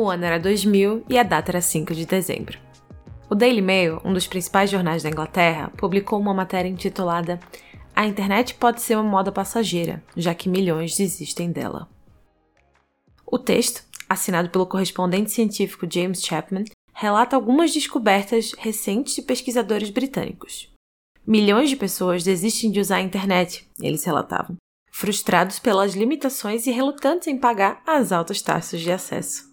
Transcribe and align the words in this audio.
O 0.00 0.08
ano 0.08 0.24
era 0.24 0.38
2000 0.38 1.06
e 1.08 1.18
a 1.18 1.24
data 1.24 1.50
era 1.50 1.60
5 1.60 1.92
de 1.92 2.06
dezembro. 2.06 2.56
O 3.28 3.34
Daily 3.34 3.60
Mail, 3.60 4.00
um 4.04 4.12
dos 4.12 4.28
principais 4.28 4.70
jornais 4.70 5.02
da 5.02 5.08
Inglaterra, 5.08 5.72
publicou 5.76 6.20
uma 6.20 6.32
matéria 6.32 6.68
intitulada 6.68 7.40
A 7.96 8.06
internet 8.06 8.54
pode 8.54 8.80
ser 8.80 8.94
uma 8.94 9.02
moda 9.02 9.32
passageira, 9.32 10.00
já 10.16 10.32
que 10.36 10.48
milhões 10.48 10.96
desistem 10.96 11.50
dela. 11.50 11.88
O 13.26 13.40
texto, 13.40 13.82
assinado 14.08 14.50
pelo 14.50 14.68
correspondente 14.68 15.32
científico 15.32 15.84
James 15.92 16.22
Chapman, 16.22 16.66
relata 16.94 17.34
algumas 17.34 17.74
descobertas 17.74 18.52
recentes 18.56 19.16
de 19.16 19.22
pesquisadores 19.22 19.90
britânicos. 19.90 20.72
Milhões 21.26 21.70
de 21.70 21.76
pessoas 21.76 22.22
desistem 22.22 22.70
de 22.70 22.78
usar 22.78 22.98
a 22.98 23.02
internet, 23.02 23.68
eles 23.82 24.04
relatavam, 24.04 24.54
frustrados 24.92 25.58
pelas 25.58 25.94
limitações 25.94 26.68
e 26.68 26.70
relutantes 26.70 27.26
em 27.26 27.36
pagar 27.36 27.82
as 27.84 28.12
altas 28.12 28.40
taxas 28.40 28.80
de 28.80 28.92
acesso. 28.92 29.47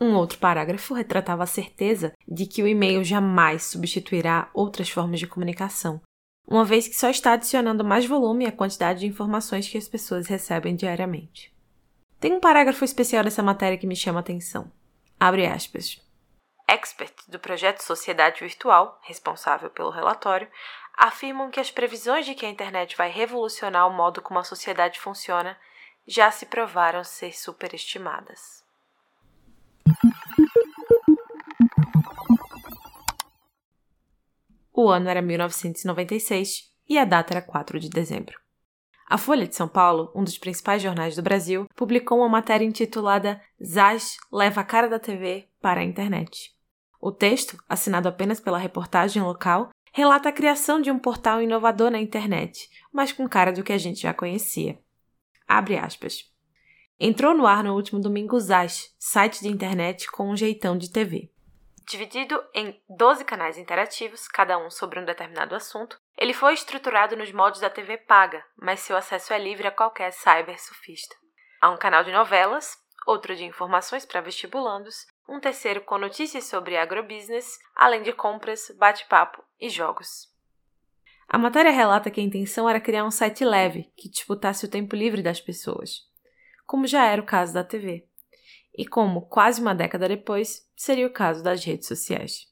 Um 0.00 0.14
outro 0.14 0.38
parágrafo 0.38 0.94
retratava 0.94 1.42
a 1.42 1.46
certeza 1.46 2.12
de 2.26 2.46
que 2.46 2.62
o 2.62 2.68
e-mail 2.68 3.02
jamais 3.02 3.64
substituirá 3.64 4.48
outras 4.54 4.88
formas 4.88 5.18
de 5.18 5.26
comunicação, 5.26 6.00
uma 6.46 6.64
vez 6.64 6.86
que 6.86 6.94
só 6.94 7.10
está 7.10 7.32
adicionando 7.32 7.84
mais 7.84 8.06
volume 8.06 8.46
à 8.46 8.52
quantidade 8.52 9.00
de 9.00 9.06
informações 9.06 9.68
que 9.68 9.76
as 9.76 9.88
pessoas 9.88 10.28
recebem 10.28 10.76
diariamente. 10.76 11.52
Tem 12.20 12.32
um 12.32 12.40
parágrafo 12.40 12.84
especial 12.84 13.24
nessa 13.24 13.42
matéria 13.42 13.76
que 13.76 13.86
me 13.86 13.96
chama 13.96 14.18
a 14.18 14.20
atenção. 14.20 14.70
Abre 15.18 15.46
aspas. 15.46 16.00
Expert 16.66 17.14
do 17.28 17.38
projeto 17.38 17.80
Sociedade 17.80 18.40
Virtual, 18.40 19.00
responsável 19.02 19.70
pelo 19.70 19.90
relatório, 19.90 20.48
afirmam 20.96 21.50
que 21.50 21.60
as 21.60 21.70
previsões 21.70 22.26
de 22.26 22.34
que 22.34 22.46
a 22.46 22.50
internet 22.50 22.96
vai 22.96 23.10
revolucionar 23.10 23.86
o 23.88 23.92
modo 23.92 24.20
como 24.20 24.38
a 24.38 24.44
sociedade 24.44 25.00
funciona 25.00 25.56
já 26.06 26.30
se 26.30 26.46
provaram 26.46 27.04
ser 27.04 27.36
superestimadas. 27.36 28.64
O 34.72 34.88
ano 34.88 35.08
era 35.08 35.20
1996 35.20 36.72
e 36.88 36.96
a 36.96 37.04
data 37.04 37.34
era 37.34 37.42
4 37.42 37.80
de 37.80 37.88
dezembro. 37.88 38.38
A 39.08 39.18
Folha 39.18 39.46
de 39.46 39.56
São 39.56 39.66
Paulo, 39.66 40.12
um 40.14 40.22
dos 40.22 40.38
principais 40.38 40.82
jornais 40.82 41.16
do 41.16 41.22
Brasil, 41.22 41.66
publicou 41.74 42.18
uma 42.18 42.28
matéria 42.28 42.64
intitulada 42.64 43.40
Zaz 43.60 44.16
leva 44.30 44.60
a 44.60 44.64
cara 44.64 44.88
da 44.88 44.98
TV 44.98 45.48
para 45.60 45.80
a 45.80 45.84
internet. 45.84 46.54
O 47.00 47.10
texto, 47.10 47.56
assinado 47.68 48.08
apenas 48.08 48.38
pela 48.38 48.58
reportagem 48.58 49.22
local, 49.22 49.70
relata 49.92 50.28
a 50.28 50.32
criação 50.32 50.80
de 50.80 50.90
um 50.90 50.98
portal 50.98 51.42
inovador 51.42 51.90
na 51.90 51.98
internet, 51.98 52.68
mas 52.92 53.12
com 53.12 53.28
cara 53.28 53.50
do 53.50 53.64
que 53.64 53.72
a 53.72 53.78
gente 53.78 54.02
já 54.02 54.14
conhecia. 54.14 54.78
Abre 55.46 55.76
aspas. 55.76 56.30
Entrou 57.00 57.32
no 57.32 57.46
ar 57.46 57.62
no 57.62 57.76
último 57.76 58.00
domingo 58.00 58.40
Zaz, 58.40 58.92
site 58.98 59.40
de 59.40 59.46
internet 59.46 60.10
com 60.10 60.28
um 60.28 60.36
jeitão 60.36 60.76
de 60.76 60.90
TV. 60.90 61.30
Dividido 61.86 62.42
em 62.52 62.82
12 62.88 63.24
canais 63.24 63.56
interativos, 63.56 64.26
cada 64.26 64.58
um 64.58 64.68
sobre 64.68 64.98
um 64.98 65.04
determinado 65.04 65.54
assunto, 65.54 65.96
ele 66.16 66.34
foi 66.34 66.54
estruturado 66.54 67.16
nos 67.16 67.30
moldes 67.30 67.60
da 67.60 67.70
TV 67.70 67.98
paga, 67.98 68.44
mas 68.60 68.80
seu 68.80 68.96
acesso 68.96 69.32
é 69.32 69.38
livre 69.38 69.68
a 69.68 69.70
qualquer 69.70 70.12
cyber 70.12 70.60
surfista. 70.60 71.14
Há 71.60 71.70
um 71.70 71.76
canal 71.76 72.02
de 72.02 72.10
novelas, 72.10 72.76
outro 73.06 73.36
de 73.36 73.44
informações 73.44 74.04
para 74.04 74.20
vestibulandos, 74.20 75.06
um 75.28 75.38
terceiro 75.38 75.80
com 75.82 75.98
notícias 75.98 76.46
sobre 76.46 76.76
agrobusiness, 76.76 77.60
além 77.76 78.02
de 78.02 78.12
compras, 78.12 78.74
bate-papo 78.76 79.40
e 79.60 79.68
jogos. 79.68 80.28
A 81.28 81.38
matéria 81.38 81.70
relata 81.70 82.10
que 82.10 82.20
a 82.20 82.24
intenção 82.24 82.68
era 82.68 82.80
criar 82.80 83.04
um 83.04 83.10
site 83.10 83.44
leve 83.44 83.92
que 83.96 84.08
disputasse 84.08 84.64
o 84.64 84.70
tempo 84.70 84.96
livre 84.96 85.22
das 85.22 85.40
pessoas, 85.40 86.07
como 86.68 86.86
já 86.86 87.06
era 87.06 87.22
o 87.22 87.24
caso 87.24 87.54
da 87.54 87.64
TV 87.64 88.06
e 88.76 88.86
como, 88.86 89.22
quase 89.22 89.58
uma 89.58 89.74
década 89.74 90.06
depois, 90.06 90.68
seria 90.76 91.06
o 91.06 91.12
caso 91.12 91.42
das 91.42 91.64
redes 91.64 91.88
sociais. 91.88 92.46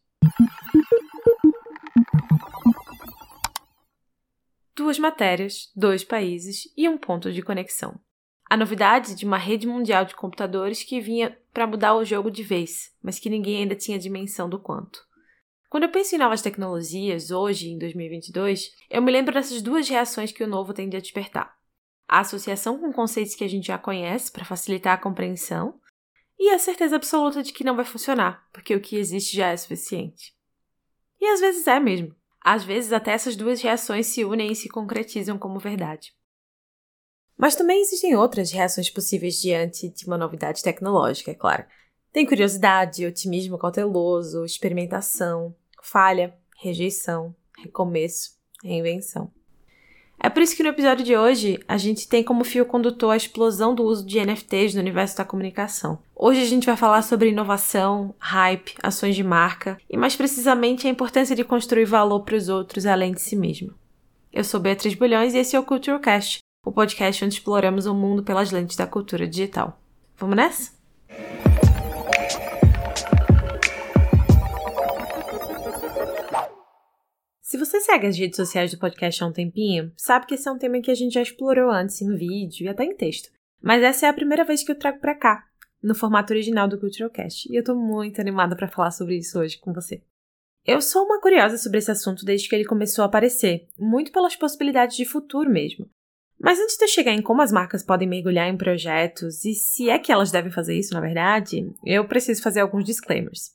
Duas 4.75 4.99
matérias, 4.99 5.71
dois 5.77 6.03
países 6.03 6.73
e 6.77 6.89
um 6.89 6.97
ponto 6.97 7.31
de 7.31 7.43
conexão. 7.43 8.01
A 8.49 8.57
novidade 8.57 9.15
de 9.15 9.27
uma 9.27 9.37
rede 9.37 9.67
mundial 9.67 10.07
de 10.07 10.17
computadores 10.17 10.83
que 10.83 10.99
vinha 10.99 11.39
para 11.53 11.67
mudar 11.67 11.95
o 11.95 12.05
jogo 12.05 12.31
de 12.31 12.43
vez, 12.43 12.93
mas 13.03 13.19
que 13.19 13.29
ninguém 13.29 13.59
ainda 13.59 13.77
tinha 13.77 13.99
dimensão 13.99 14.49
do 14.49 14.59
quanto. 14.59 15.05
Quando 15.69 15.83
eu 15.83 15.91
penso 15.91 16.15
em 16.15 16.19
novas 16.19 16.41
tecnologias, 16.41 17.31
hoje, 17.31 17.69
em 17.69 17.79
2022, 17.79 18.73
eu 18.89 19.03
me 19.03 19.13
lembro 19.13 19.35
dessas 19.35 19.61
duas 19.61 19.87
reações 19.89 20.33
que 20.33 20.43
o 20.43 20.49
novo 20.49 20.73
tende 20.73 20.97
a 20.97 21.01
despertar. 21.01 21.55
A 22.09 22.21
associação 22.21 22.79
com 22.79 22.93
conceitos 22.93 23.35
que 23.35 23.45
a 23.45 23.49
gente 23.49 23.67
já 23.67 23.79
conhece 23.79 24.31
para 24.31 24.45
facilitar 24.45 24.95
a 24.95 25.01
compreensão, 25.01 25.81
e 26.39 26.51
a 26.51 26.59
certeza 26.59 26.97
absoluta 26.97 27.43
de 27.43 27.53
que 27.53 27.65
não 27.65 27.77
vai 27.77 27.85
funcionar, 27.85 28.47
porque 28.53 28.75
o 28.75 28.81
que 28.81 28.97
existe 28.97 29.37
já 29.37 29.49
é 29.49 29.57
suficiente. 29.57 30.35
E 31.21 31.27
às 31.27 31.41
vezes 31.41 31.67
é 31.67 31.81
mesmo. 31.81 32.15
Às 32.41 32.63
vezes 32.63 32.93
até 32.93 33.13
essas 33.13 33.35
duas 33.35 33.61
reações 33.61 34.07
se 34.07 34.25
unem 34.25 34.53
e 34.53 34.57
se 34.57 34.69
concretizam 34.69 35.39
como 35.39 35.59
verdade. 35.59 36.15
Mas 37.37 37.57
também 37.57 37.81
existem 37.81 38.17
outras 38.17 38.51
reações 38.51 38.89
possíveis 38.89 39.41
diante 39.41 39.89
de 39.89 40.07
uma 40.07 40.17
novidade 40.17 40.63
tecnológica, 40.63 41.31
é 41.31 41.35
claro. 41.35 41.65
Tem 42.13 42.25
curiosidade, 42.25 43.05
otimismo 43.05 43.59
cauteloso, 43.59 44.45
experimentação, 44.45 45.55
falha, 45.83 46.35
rejeição, 46.57 47.35
recomeço, 47.59 48.39
reinvenção. 48.63 49.31
É 50.19 50.29
por 50.31 50.43
isso 50.43 50.57
que 50.57 50.63
no 50.63 50.71
episódio 50.71 51.05
de 51.05 51.17
hoje 51.17 51.61
a 51.69 51.77
gente 51.77 52.09
tem 52.09 52.25
como 52.25 52.43
fio 52.43 52.65
condutor 52.65 53.13
a 53.13 53.17
explosão 53.17 53.75
do 53.75 53.85
uso 53.85 54.05
de 54.05 54.19
NFTs 54.19 54.75
no 54.75 54.81
universo 54.81 55.17
da 55.17 55.25
comunicação. 55.25 55.99
Hoje 56.15 56.43
a 56.43 56.47
gente 56.47 56.67
vai 56.67 56.77
falar 56.77 57.03
sobre 57.03 57.29
inovação, 57.29 58.15
hype, 58.19 58.75
ações 58.83 59.15
de 59.15 59.23
marca 59.23 59.79
e, 59.89 59.97
mais 59.97 60.17
precisamente, 60.17 60.87
a 60.87 60.91
importância 60.91 61.37
de 61.37 61.45
construir 61.45 61.85
valor 61.85 62.21
para 62.21 62.37
os 62.37 62.49
outros 62.49 62.87
além 62.87 63.13
de 63.13 63.21
si 63.21 63.37
mesmo. 63.37 63.75
Eu 64.33 64.43
sou 64.43 64.59
Beatriz 64.59 64.95
Bulhões 64.95 65.35
e 65.35 65.39
esse 65.39 65.55
é 65.55 65.61
o 65.61 65.63
Culturecast, 65.63 66.41
o 66.65 66.73
podcast 66.73 67.25
onde 67.25 67.35
exploramos 67.35 67.87
o 67.87 67.95
mundo 67.95 68.23
pelas 68.23 68.51
lentes 68.51 68.77
da 68.77 68.87
cultura 68.87 69.27
digital. 69.27 69.79
Vamos 70.17 70.37
nessa? 70.37 70.73
Se 77.47 77.57
você 77.57 77.81
segue 77.81 78.09
as 78.09 78.19
redes 78.19 78.35
sociais 78.35 78.73
do 78.73 78.79
podcast 78.79 79.23
há 79.23 79.27
um 79.29 79.33
tempinho, 79.33 79.93
sabe 79.97 80.27
que 80.27 80.35
esse 80.35 80.49
é 80.49 80.51
um 80.51 80.59
tema 80.59 80.81
que 80.81 80.91
a 80.91 80.95
gente 80.97 81.13
já 81.13 81.23
explorou 81.23 81.71
antes 81.71 82.03
em 82.03 82.13
vídeo 82.17 82.65
e 82.65 82.69
até 82.69 82.83
em 82.83 82.97
texto. 82.97 83.31
Mas 83.63 83.85
essa 83.85 84.07
é 84.07 84.09
a 84.09 84.13
primeira 84.13 84.43
vez 84.43 84.65
que 84.65 84.73
eu 84.73 84.77
trago 84.77 84.99
para 84.99 85.15
cá, 85.15 85.45
no 85.81 85.95
formato 85.95 86.33
original 86.33 86.67
do 86.67 86.77
Culturalcast, 86.77 87.49
e 87.49 87.55
eu 87.55 87.63
tô 87.63 87.77
muito 87.77 88.21
animada 88.21 88.57
para 88.57 88.67
falar 88.67 88.91
sobre 88.91 89.19
isso 89.19 89.39
hoje 89.39 89.61
com 89.61 89.73
você. 89.73 90.03
Eu 90.67 90.83
sou 90.83 91.05
uma 91.05 91.21
curiosa 91.21 91.57
sobre 91.57 91.79
esse 91.79 91.93
assunto 91.93 92.25
desde 92.25 92.49
que 92.49 92.55
ele 92.57 92.65
começou 92.65 93.05
a 93.05 93.07
aparecer, 93.07 93.69
muito 93.79 94.11
pelas 94.11 94.35
possibilidades 94.35 94.97
de 94.97 95.05
futuro 95.05 95.49
mesmo. 95.49 95.89
Mas 96.41 96.59
antes 96.59 96.77
de 96.77 96.83
eu 96.83 96.89
chegar 96.89 97.13
em 97.13 97.23
como 97.23 97.43
as 97.43 97.53
marcas 97.53 97.85
podem 97.85 98.09
mergulhar 98.09 98.49
em 98.49 98.57
projetos 98.57 99.45
e 99.45 99.55
se 99.55 99.89
é 99.89 100.01
que 100.01 100.11
elas 100.11 100.33
devem 100.33 100.51
fazer 100.51 100.77
isso, 100.77 100.95
na 100.95 101.01
verdade, 101.01 101.73
eu 101.85 102.09
preciso 102.09 102.43
fazer 102.43 102.59
alguns 102.59 102.85
disclaimers. 102.85 103.55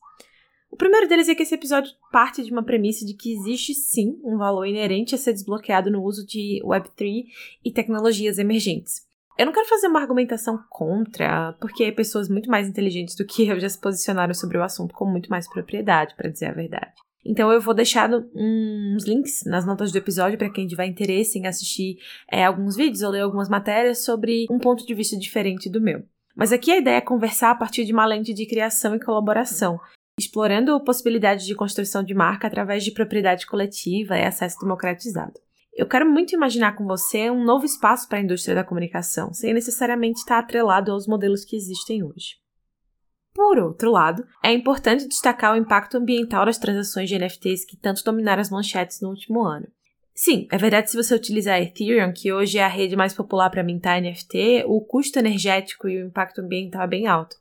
O 0.71 0.77
primeiro 0.77 1.07
deles 1.07 1.27
é 1.27 1.35
que 1.35 1.43
esse 1.43 1.53
episódio 1.53 1.91
parte 2.11 2.41
de 2.41 2.51
uma 2.51 2.63
premissa 2.63 3.05
de 3.05 3.13
que 3.13 3.33
existe 3.33 3.73
sim 3.73 4.17
um 4.23 4.37
valor 4.37 4.65
inerente 4.65 5.13
a 5.13 5.17
ser 5.17 5.33
desbloqueado 5.33 5.91
no 5.91 6.01
uso 6.01 6.25
de 6.25 6.61
Web3 6.63 7.25
e 7.63 7.71
tecnologias 7.71 8.39
emergentes. 8.39 9.05
Eu 9.37 9.45
não 9.45 9.53
quero 9.53 9.67
fazer 9.67 9.87
uma 9.87 9.99
argumentação 9.99 10.57
contra, 10.69 11.53
porque 11.59 11.91
pessoas 11.91 12.29
muito 12.29 12.49
mais 12.49 12.67
inteligentes 12.67 13.15
do 13.15 13.25
que 13.25 13.47
eu 13.47 13.59
já 13.59 13.67
se 13.67 13.79
posicionaram 13.79 14.33
sobre 14.33 14.57
o 14.57 14.63
assunto 14.63 14.95
com 14.95 15.05
muito 15.05 15.29
mais 15.29 15.47
propriedade, 15.47 16.15
para 16.15 16.29
dizer 16.29 16.45
a 16.45 16.53
verdade. 16.53 16.93
Então 17.23 17.51
eu 17.51 17.59
vou 17.59 17.73
deixar 17.73 18.09
uns 18.09 19.03
links 19.05 19.43
nas 19.45 19.65
notas 19.65 19.91
do 19.91 19.97
episódio 19.97 20.37
para 20.37 20.49
quem 20.49 20.67
tiver 20.67 20.85
interesse 20.85 21.37
em 21.37 21.47
assistir 21.47 21.97
é, 22.31 22.45
alguns 22.45 22.75
vídeos 22.75 23.03
ou 23.03 23.11
ler 23.11 23.21
algumas 23.21 23.49
matérias 23.49 24.03
sobre 24.03 24.45
um 24.49 24.57
ponto 24.57 24.85
de 24.85 24.93
vista 24.93 25.17
diferente 25.17 25.69
do 25.69 25.81
meu. 25.81 26.03
Mas 26.35 26.51
aqui 26.51 26.71
a 26.71 26.77
ideia 26.77 26.95
é 26.95 27.01
conversar 27.01 27.51
a 27.51 27.55
partir 27.55 27.85
de 27.85 27.93
uma 27.93 28.05
lente 28.05 28.33
de 28.33 28.45
criação 28.45 28.95
e 28.95 28.99
colaboração, 28.99 29.79
explorando 30.21 30.79
possibilidades 30.83 31.45
de 31.45 31.55
construção 31.55 32.03
de 32.03 32.13
marca 32.13 32.47
através 32.47 32.83
de 32.83 32.91
propriedade 32.91 33.45
coletiva 33.45 34.17
e 34.17 34.23
acesso 34.23 34.59
democratizado. 34.59 35.39
Eu 35.73 35.87
quero 35.87 36.09
muito 36.09 36.35
imaginar 36.35 36.75
com 36.75 36.85
você 36.85 37.29
um 37.29 37.43
novo 37.43 37.65
espaço 37.65 38.07
para 38.07 38.19
a 38.19 38.21
indústria 38.21 38.53
da 38.53 38.63
comunicação, 38.63 39.33
sem 39.33 39.53
necessariamente 39.53 40.19
estar 40.19 40.37
atrelado 40.37 40.91
aos 40.91 41.07
modelos 41.07 41.43
que 41.43 41.55
existem 41.55 42.03
hoje. 42.03 42.41
Por 43.33 43.57
outro 43.57 43.89
lado, 43.89 44.25
é 44.43 44.51
importante 44.51 45.07
destacar 45.07 45.53
o 45.53 45.57
impacto 45.57 45.97
ambiental 45.97 46.45
das 46.45 46.57
transações 46.57 47.09
de 47.09 47.17
NFTs 47.17 47.65
que 47.65 47.77
tanto 47.77 48.03
dominaram 48.03 48.41
as 48.41 48.49
manchetes 48.49 48.99
no 49.01 49.09
último 49.09 49.43
ano. 49.43 49.67
Sim, 50.13 50.47
é 50.51 50.57
verdade 50.57 50.91
se 50.91 50.97
você 50.97 51.15
utilizar 51.15 51.61
Ethereum, 51.61 52.11
que 52.13 52.33
hoje 52.33 52.57
é 52.57 52.63
a 52.63 52.67
rede 52.67 52.97
mais 52.97 53.13
popular 53.13 53.49
para 53.49 53.63
mintar 53.63 54.01
NFT, 54.01 54.65
o 54.67 54.81
custo 54.81 55.17
energético 55.17 55.87
e 55.87 56.03
o 56.03 56.07
impacto 56.07 56.41
ambiental 56.41 56.83
é 56.83 56.87
bem 56.87 57.07
alto. 57.07 57.37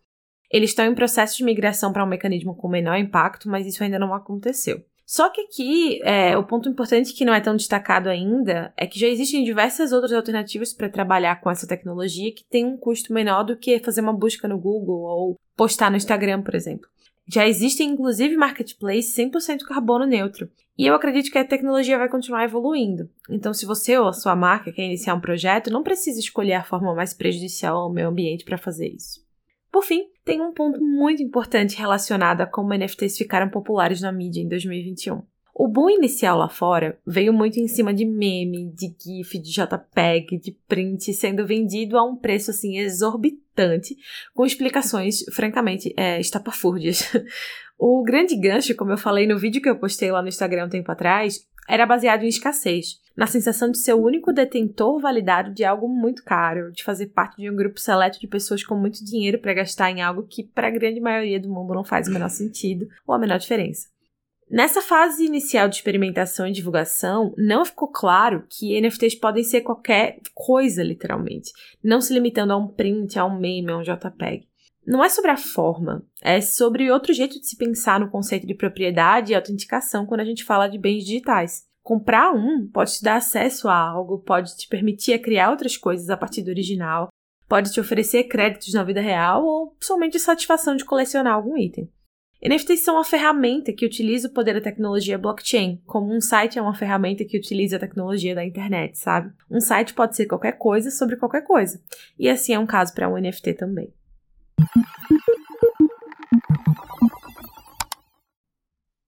Eles 0.51 0.71
estão 0.71 0.85
em 0.85 0.95
processo 0.95 1.37
de 1.37 1.45
migração 1.45 1.93
para 1.93 2.05
um 2.05 2.09
mecanismo 2.09 2.55
com 2.55 2.69
menor 2.69 2.99
impacto, 2.99 3.49
mas 3.49 3.67
isso 3.67 3.83
ainda 3.85 3.99
não 3.99 4.13
aconteceu. 4.13 4.83
Só 5.07 5.29
que 5.29 5.41
aqui, 5.41 6.01
é, 6.05 6.37
o 6.39 6.45
ponto 6.45 6.69
importante 6.69 7.13
que 7.13 7.25
não 7.25 7.35
é 7.35 7.41
tão 7.41 7.57
destacado 7.57 8.09
ainda 8.09 8.73
é 8.77 8.87
que 8.87 8.99
já 8.99 9.09
existem 9.09 9.43
diversas 9.43 9.91
outras 9.91 10.13
alternativas 10.13 10.73
para 10.73 10.89
trabalhar 10.89 11.41
com 11.41 11.51
essa 11.51 11.67
tecnologia 11.67 12.33
que 12.33 12.45
tem 12.45 12.65
um 12.65 12.77
custo 12.77 13.13
menor 13.13 13.43
do 13.43 13.57
que 13.57 13.81
fazer 13.81 14.03
uma 14.03 14.13
busca 14.13 14.47
no 14.47 14.57
Google 14.57 15.01
ou 15.01 15.37
postar 15.57 15.91
no 15.91 15.97
Instagram, 15.97 16.43
por 16.43 16.55
exemplo. 16.55 16.89
Já 17.27 17.47
existem, 17.47 17.91
inclusive, 17.91 18.37
marketplaces 18.37 19.15
100% 19.17 19.65
carbono 19.67 20.07
neutro. 20.07 20.49
E 20.79 20.87
eu 20.87 20.95
acredito 20.95 21.31
que 21.31 21.39
a 21.39 21.45
tecnologia 21.45 21.99
vai 21.99 22.09
continuar 22.09 22.45
evoluindo. 22.45 23.11
Então, 23.29 23.53
se 23.53 23.67
você 23.67 23.99
ou 23.99 24.09
a 24.09 24.13
sua 24.13 24.37
marca 24.37 24.73
quer 24.73 24.85
iniciar 24.85 25.15
um 25.15 25.21
projeto, 25.21 25.71
não 25.73 25.83
precisa 25.83 26.21
escolher 26.21 26.55
a 26.55 26.65
forma 26.65 26.95
mais 26.95 27.13
prejudicial 27.13 27.77
ao 27.77 27.93
meio 27.93 28.09
ambiente 28.09 28.45
para 28.45 28.57
fazer 28.57 28.89
isso. 28.89 29.29
Por 29.71 29.85
fim, 29.85 30.09
tem 30.25 30.41
um 30.41 30.53
ponto 30.53 30.81
muito 30.81 31.23
importante 31.23 31.77
relacionado 31.77 32.41
a 32.41 32.47
como 32.47 32.75
NFTs 32.75 33.17
ficaram 33.17 33.49
populares 33.49 34.01
na 34.01 34.11
mídia 34.11 34.41
em 34.41 34.49
2021. 34.49 35.23
O 35.55 35.69
boom 35.69 35.91
inicial 35.91 36.39
lá 36.39 36.49
fora 36.49 36.99
veio 37.07 37.35
muito 37.35 37.61
em 37.61 37.69
cima 37.69 37.93
de 37.93 38.07
meme, 38.07 38.73
de 38.73 38.95
GIF, 38.99 39.39
de 39.39 39.53
JPEG, 39.53 40.39
de 40.39 40.53
print 40.67 41.13
sendo 41.13 41.47
vendido 41.47 41.99
a 41.99 42.03
um 42.03 42.17
preço 42.17 42.51
assim 42.51 42.79
exorbitante, 42.79 43.95
com 44.33 44.47
explicações 44.47 45.23
francamente 45.35 45.93
é, 45.99 46.19
estapafúrdias. 46.19 47.13
o 47.79 48.03
grande 48.03 48.37
gancho, 48.37 48.75
como 48.75 48.93
eu 48.93 48.97
falei 48.97 49.27
no 49.27 49.39
vídeo 49.39 49.61
que 49.61 49.69
eu 49.69 49.79
postei 49.79 50.11
lá 50.11 50.23
no 50.23 50.29
Instagram 50.29 50.65
um 50.65 50.71
tempo 50.71 50.91
atrás, 50.91 51.47
era 51.69 51.87
baseado 51.87 52.25
em 52.25 52.29
escassez, 52.29 52.99
na 53.17 53.27
sensação 53.27 53.71
de 53.71 53.79
ser 53.79 53.95
o 53.95 54.03
único 54.03 54.33
detentor 54.33 55.01
validado 55.01 55.53
de 55.53 55.65
algo 55.65 55.89
muito 55.89 56.25
caro, 56.25 56.73
de 56.73 56.83
fazer 56.83 57.09
parte 57.09 57.37
de 57.37 57.51
um 57.51 57.57
grupo 57.57 57.79
seleto 57.79 58.19
de 58.19 58.27
pessoas 58.27 58.65
com 58.65 58.75
muito 58.75 59.05
dinheiro 59.05 59.39
para 59.39 59.55
gastar 59.55 59.91
em 59.91 60.03
algo 60.03 60.27
que 60.27 60.43
para 60.43 60.69
a 60.69 60.71
grande 60.71 61.01
maioria 61.01 61.39
do 61.39 61.49
mundo 61.49 61.75
não 61.75 61.85
faz 61.85 62.09
o 62.09 62.13
menor 62.13 62.31
sentido 62.31 62.89
ou 63.07 63.15
a 63.15 63.19
menor 63.19 63.39
diferença. 63.39 63.89
Nessa 64.51 64.83
fase 64.83 65.25
inicial 65.25 65.69
de 65.69 65.77
experimentação 65.77 66.45
e 66.45 66.51
divulgação, 66.51 67.33
não 67.39 67.65
ficou 67.65 67.87
claro 67.87 68.45
que 68.49 68.81
NFTs 68.81 69.15
podem 69.15 69.45
ser 69.45 69.61
qualquer 69.61 70.19
coisa, 70.35 70.83
literalmente, 70.83 71.53
não 71.85 72.01
se 72.01 72.13
limitando 72.13 72.53
a 72.53 72.57
um 72.57 72.67
print, 72.67 73.17
a 73.17 73.25
um 73.25 73.39
meme, 73.39 73.71
a 73.71 73.77
um 73.77 73.83
JPEG. 73.83 74.50
Não 74.87 75.05
é 75.05 75.09
sobre 75.09 75.31
a 75.31 75.37
forma, 75.37 76.03
é 76.23 76.41
sobre 76.41 76.91
outro 76.91 77.13
jeito 77.13 77.39
de 77.39 77.47
se 77.47 77.57
pensar 77.57 78.01
no 78.01 78.11
conceito 78.11 78.47
de 78.47 78.55
propriedade 78.55 79.33
e 79.33 79.35
autenticação 79.35 80.07
quando 80.07 80.21
a 80.21 80.25
gente 80.25 80.45
fala 80.45 80.69
de 80.69 80.79
bens 80.79 81.05
digitais. 81.05 81.65
Comprar 81.83 82.33
um 82.33 82.67
pode 82.67 82.95
te 82.95 83.03
dar 83.03 83.17
acesso 83.17 83.69
a 83.69 83.77
algo, 83.77 84.19
pode 84.19 84.57
te 84.57 84.69
permitir 84.69 85.19
criar 85.21 85.51
outras 85.51 85.77
coisas 85.77 86.09
a 86.11 86.17
partir 86.17 86.43
do 86.43 86.51
original, 86.51 87.09
pode 87.49 87.73
te 87.73 87.81
oferecer 87.81 88.25
créditos 88.25 88.73
na 88.73 88.85
vida 88.85 89.01
real 89.01 89.45
ou 89.45 89.77
somente 89.81 90.19
satisfação 90.19 90.77
de 90.77 90.85
colecionar 90.85 91.35
algum 91.35 91.57
item. 91.59 91.91
NFTs 92.43 92.81
são 92.81 92.95
uma 92.95 93.05
ferramenta 93.05 93.71
que 93.71 93.85
utiliza 93.85 94.29
o 94.29 94.33
poder 94.33 94.55
da 94.55 94.63
tecnologia 94.63 95.19
blockchain, 95.19 95.83
como 95.85 96.15
um 96.15 96.23
site 96.23 96.59
é 96.59 96.63
uma 96.63 96.75
ferramenta 96.75 97.23
que 97.23 97.37
utiliza 97.37 97.77
a 97.77 97.81
tecnologia 97.81 98.35
da 98.35 98.45
internet, 98.45 98.97
sabe? 98.97 99.31
Um 99.51 99.61
site 99.61 99.93
pode 99.93 100.17
ser 100.17 100.25
qualquer 100.25 100.53
coisa 100.53 100.91
sobre 100.91 101.17
qualquer 101.17 101.43
coisa. 101.43 101.83
E 102.19 102.31
assim 102.31 102.55
é 102.55 102.59
um 102.59 102.67
caso 102.67 102.95
para 102.95 103.11
um 103.11 103.19
NFT 103.19 103.55
também. 103.55 103.93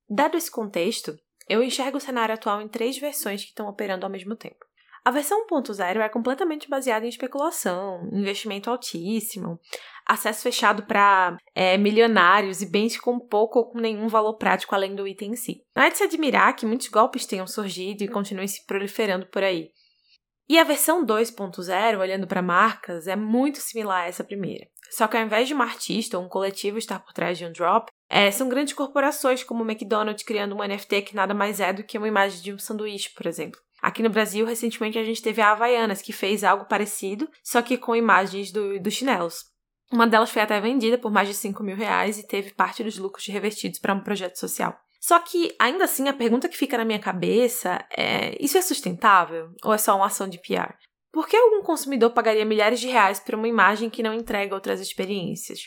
Dado 0.09 0.37
esse 0.37 0.51
contexto, 0.51 1.17
eu 1.49 1.63
enxergo 1.63 1.97
o 1.97 2.01
cenário 2.01 2.35
atual 2.35 2.61
em 2.61 2.69
três 2.69 2.99
versões 2.99 3.43
que 3.43 3.49
estão 3.49 3.67
operando 3.67 4.05
ao 4.05 4.13
mesmo 4.13 4.37
tempo. 4.37 4.65
A 5.05 5.11
versão 5.11 5.47
1.0 5.49 6.01
é 6.01 6.09
completamente 6.09 6.69
baseada 6.69 7.05
em 7.05 7.09
especulação, 7.09 8.09
investimento 8.13 8.71
altíssimo, 8.71 9.59
acesso 10.07 10.43
fechado 10.43 10.85
para 10.85 11.37
é, 11.55 11.77
milionários 11.77 12.63
e 12.63 12.71
bens 12.71 12.97
com 12.97 13.19
pouco 13.19 13.59
ou 13.59 13.71
com 13.71 13.81
nenhum 13.81 14.07
valor 14.07 14.35
prático 14.35 14.75
além 14.75 14.95
do 14.95 15.09
item 15.09 15.33
em 15.33 15.37
si. 15.37 15.63
Não 15.75 15.83
é 15.83 15.91
de 15.91 15.99
se 15.99 16.05
admirar 16.05 16.55
que 16.55 16.67
muitos 16.67 16.87
golpes 16.87 17.27
tenham 17.27 17.49
surgido 17.49 18.05
e 18.05 18.09
continuem 18.09 18.47
se 18.47 18.65
proliferando 18.65 19.27
por 19.27 19.43
aí. 19.43 19.71
E 20.53 20.59
a 20.59 20.65
versão 20.65 21.03
2.0, 21.03 21.99
olhando 21.99 22.27
para 22.27 22.43
marcas, 22.43 23.07
é 23.07 23.17
muito 23.17 23.59
similar 23.59 24.03
a 24.03 24.09
essa 24.09 24.23
primeira. 24.23 24.69
Só 24.91 25.09
que 25.09 25.17
ao 25.17 25.23
invés 25.23 25.49
de 25.49 25.55
um 25.55 25.63
artista 25.63 26.19
ou 26.19 26.27
um 26.27 26.29
coletivo 26.29 26.77
estar 26.77 26.99
por 26.99 27.15
trás 27.15 27.39
de 27.39 27.47
um 27.47 27.53
drop, 27.53 27.91
é, 28.07 28.31
são 28.31 28.51
grandes 28.51 28.75
corporações 28.75 29.43
como 29.43 29.65
o 29.65 29.67
McDonald's 29.67 30.23
criando 30.23 30.55
um 30.55 30.63
NFT 30.63 31.01
que 31.01 31.17
nada 31.17 31.33
mais 31.33 31.59
é 31.59 31.73
do 31.73 31.83
que 31.83 31.97
uma 31.97 32.07
imagem 32.07 32.43
de 32.43 32.53
um 32.53 32.59
sanduíche, 32.59 33.09
por 33.15 33.27
exemplo. 33.27 33.59
Aqui 33.81 34.03
no 34.03 34.11
Brasil, 34.11 34.45
recentemente 34.45 34.99
a 34.99 35.05
gente 35.05 35.23
teve 35.23 35.41
a 35.41 35.53
Havaianas, 35.53 36.03
que 36.03 36.13
fez 36.13 36.45
algo 36.45 36.67
parecido, 36.67 37.27
só 37.43 37.63
que 37.63 37.79
com 37.79 37.97
imagens 37.97 38.53
do, 38.53 38.79
dos 38.79 38.93
chinelos. 38.93 39.47
Uma 39.91 40.07
delas 40.07 40.29
foi 40.29 40.43
até 40.43 40.61
vendida 40.61 40.99
por 40.99 41.11
mais 41.11 41.29
de 41.29 41.35
5 41.35 41.63
mil 41.63 41.77
reais 41.77 42.19
e 42.19 42.27
teve 42.27 42.53
parte 42.53 42.85
dos 42.85 42.99
lucros 42.99 43.27
revertidos 43.27 43.79
para 43.79 43.95
um 43.95 44.01
projeto 44.01 44.37
social. 44.37 44.79
Só 45.03 45.19
que, 45.19 45.55
ainda 45.59 45.85
assim, 45.85 46.09
a 46.09 46.13
pergunta 46.13 46.49
que 46.49 46.57
fica 46.57 46.79
na 46.79 46.85
minha 46.85 46.99
cabeça 46.99 47.85
é: 47.91 48.37
isso 48.43 48.57
é 48.57 48.63
sustentável? 48.63 49.51
Ou 49.65 49.75
é 49.75 49.79
só 49.79 49.97
uma 49.97 50.07
ação 50.07 50.29
de 50.29 50.39
PR? 50.39 50.75
Por 51.13 51.27
que 51.27 51.37
algum 51.37 51.63
consumidor 51.63 52.11
pagaria 52.11 52.45
milhares 52.45 52.81
de 52.81 52.87
reais 52.87 53.19
por 53.19 53.35
uma 53.35 53.49
imagem 53.49 53.91
que 53.91 54.03
não 54.03 54.15
entrega 54.15 54.55
outras 54.55 54.81
experiências? 54.81 55.61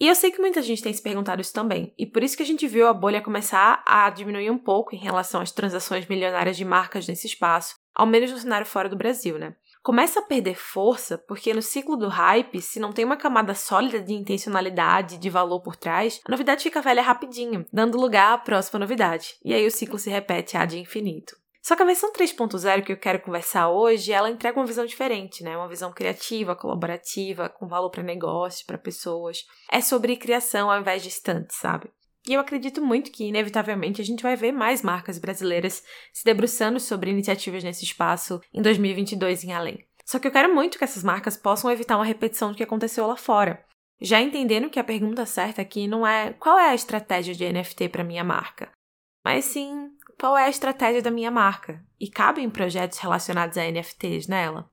E 0.00 0.08
eu 0.08 0.14
sei 0.14 0.30
que 0.30 0.40
muita 0.40 0.62
gente 0.62 0.82
tem 0.82 0.92
se 0.94 1.02
perguntado 1.02 1.42
isso 1.42 1.52
também, 1.52 1.92
e 1.98 2.06
por 2.06 2.22
isso 2.22 2.34
que 2.34 2.42
a 2.42 2.46
gente 2.46 2.66
viu 2.66 2.88
a 2.88 2.94
bolha 2.94 3.20
começar 3.20 3.82
a 3.86 4.08
diminuir 4.08 4.50
um 4.50 4.56
pouco 4.56 4.94
em 4.94 4.98
relação 4.98 5.42
às 5.42 5.52
transações 5.52 6.06
milionárias 6.06 6.56
de 6.56 6.64
marcas 6.64 7.06
nesse 7.06 7.26
espaço, 7.26 7.74
ao 7.94 8.06
menos 8.06 8.30
no 8.30 8.38
cenário 8.38 8.66
fora 8.66 8.88
do 8.88 8.96
Brasil, 8.96 9.38
né? 9.38 9.54
Começa 9.82 10.20
a 10.20 10.22
perder 10.22 10.56
força 10.56 11.16
porque 11.16 11.54
no 11.54 11.62
ciclo 11.62 11.96
do 11.96 12.08
hype, 12.08 12.60
se 12.60 12.78
não 12.78 12.92
tem 12.92 13.04
uma 13.04 13.16
camada 13.16 13.54
sólida 13.54 13.98
de 13.98 14.12
intencionalidade, 14.12 15.16
de 15.16 15.30
valor 15.30 15.60
por 15.60 15.74
trás, 15.74 16.20
a 16.26 16.30
novidade 16.30 16.62
fica 16.62 16.82
velha 16.82 17.00
rapidinho, 17.00 17.64
dando 17.72 17.98
lugar 17.98 18.34
à 18.34 18.38
próxima 18.38 18.78
novidade, 18.78 19.36
e 19.42 19.54
aí 19.54 19.66
o 19.66 19.70
ciclo 19.70 19.98
se 19.98 20.10
repete 20.10 20.56
ad 20.56 20.78
infinito. 20.78 21.34
Só 21.62 21.76
que 21.76 21.82
a 21.82 21.86
versão 21.86 22.12
3.0 22.12 22.82
que 22.82 22.92
eu 22.92 22.96
quero 22.96 23.20
conversar 23.20 23.68
hoje, 23.70 24.12
ela 24.12 24.30
entrega 24.30 24.58
uma 24.58 24.66
visão 24.66 24.84
diferente, 24.86 25.42
né? 25.42 25.56
Uma 25.56 25.68
visão 25.68 25.92
criativa, 25.92 26.56
colaborativa, 26.56 27.50
com 27.50 27.68
valor 27.68 27.90
para 27.90 28.02
negócio, 28.02 28.66
para 28.66 28.78
pessoas. 28.78 29.44
É 29.70 29.80
sobre 29.80 30.16
criação 30.16 30.70
ao 30.70 30.80
invés 30.80 31.02
de 31.02 31.08
estantes, 31.08 31.56
sabe? 31.56 31.90
E 32.30 32.34
eu 32.34 32.40
acredito 32.40 32.80
muito 32.80 33.10
que, 33.10 33.24
inevitavelmente, 33.24 34.00
a 34.00 34.04
gente 34.04 34.22
vai 34.22 34.36
ver 34.36 34.52
mais 34.52 34.82
marcas 34.82 35.18
brasileiras 35.18 35.82
se 36.12 36.24
debruçando 36.24 36.78
sobre 36.78 37.10
iniciativas 37.10 37.64
nesse 37.64 37.82
espaço 37.82 38.40
em 38.54 38.62
2022 38.62 39.42
em 39.42 39.52
além. 39.52 39.84
Só 40.04 40.16
que 40.20 40.28
eu 40.28 40.30
quero 40.30 40.54
muito 40.54 40.78
que 40.78 40.84
essas 40.84 41.02
marcas 41.02 41.36
possam 41.36 41.68
evitar 41.72 41.96
uma 41.96 42.04
repetição 42.04 42.52
do 42.52 42.56
que 42.56 42.62
aconteceu 42.62 43.04
lá 43.04 43.16
fora. 43.16 43.66
Já 44.00 44.20
entendendo 44.20 44.70
que 44.70 44.78
a 44.78 44.84
pergunta 44.84 45.26
certa 45.26 45.60
aqui 45.60 45.88
não 45.88 46.06
é 46.06 46.32
qual 46.34 46.56
é 46.56 46.68
a 46.68 46.74
estratégia 46.74 47.34
de 47.34 47.52
NFT 47.52 47.88
para 47.88 48.04
minha 48.04 48.22
marca, 48.22 48.70
mas 49.24 49.46
sim 49.46 49.90
qual 50.16 50.38
é 50.38 50.44
a 50.44 50.50
estratégia 50.50 51.02
da 51.02 51.10
minha 51.10 51.32
marca 51.32 51.84
e 51.98 52.08
cabem 52.08 52.48
projetos 52.48 52.98
relacionados 52.98 53.58
a 53.58 53.64
NFTs 53.68 54.28
nela? 54.28 54.70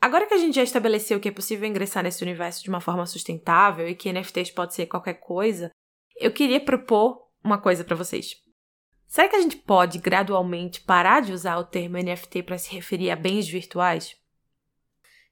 Agora 0.00 0.26
que 0.26 0.32
a 0.32 0.38
gente 0.38 0.54
já 0.54 0.62
estabeleceu 0.62 1.20
que 1.20 1.28
é 1.28 1.32
possível 1.32 1.68
ingressar 1.68 2.02
nesse 2.02 2.22
universo 2.22 2.62
de 2.62 2.70
uma 2.70 2.80
forma 2.80 3.04
sustentável 3.04 3.86
e 3.86 3.94
que 3.94 4.10
NFTs 4.10 4.50
pode 4.50 4.74
ser 4.74 4.86
qualquer 4.86 5.14
coisa, 5.14 5.70
eu 6.18 6.32
queria 6.32 6.58
propor 6.58 7.28
uma 7.44 7.58
coisa 7.58 7.84
para 7.84 7.96
vocês. 7.96 8.34
Será 9.06 9.28
que 9.28 9.36
a 9.36 9.40
gente 9.40 9.56
pode 9.56 9.98
gradualmente 9.98 10.80
parar 10.80 11.20
de 11.20 11.32
usar 11.32 11.58
o 11.58 11.64
termo 11.64 11.98
NFT 11.98 12.44
para 12.44 12.56
se 12.56 12.72
referir 12.72 13.10
a 13.10 13.16
bens 13.16 13.46
virtuais? 13.48 14.16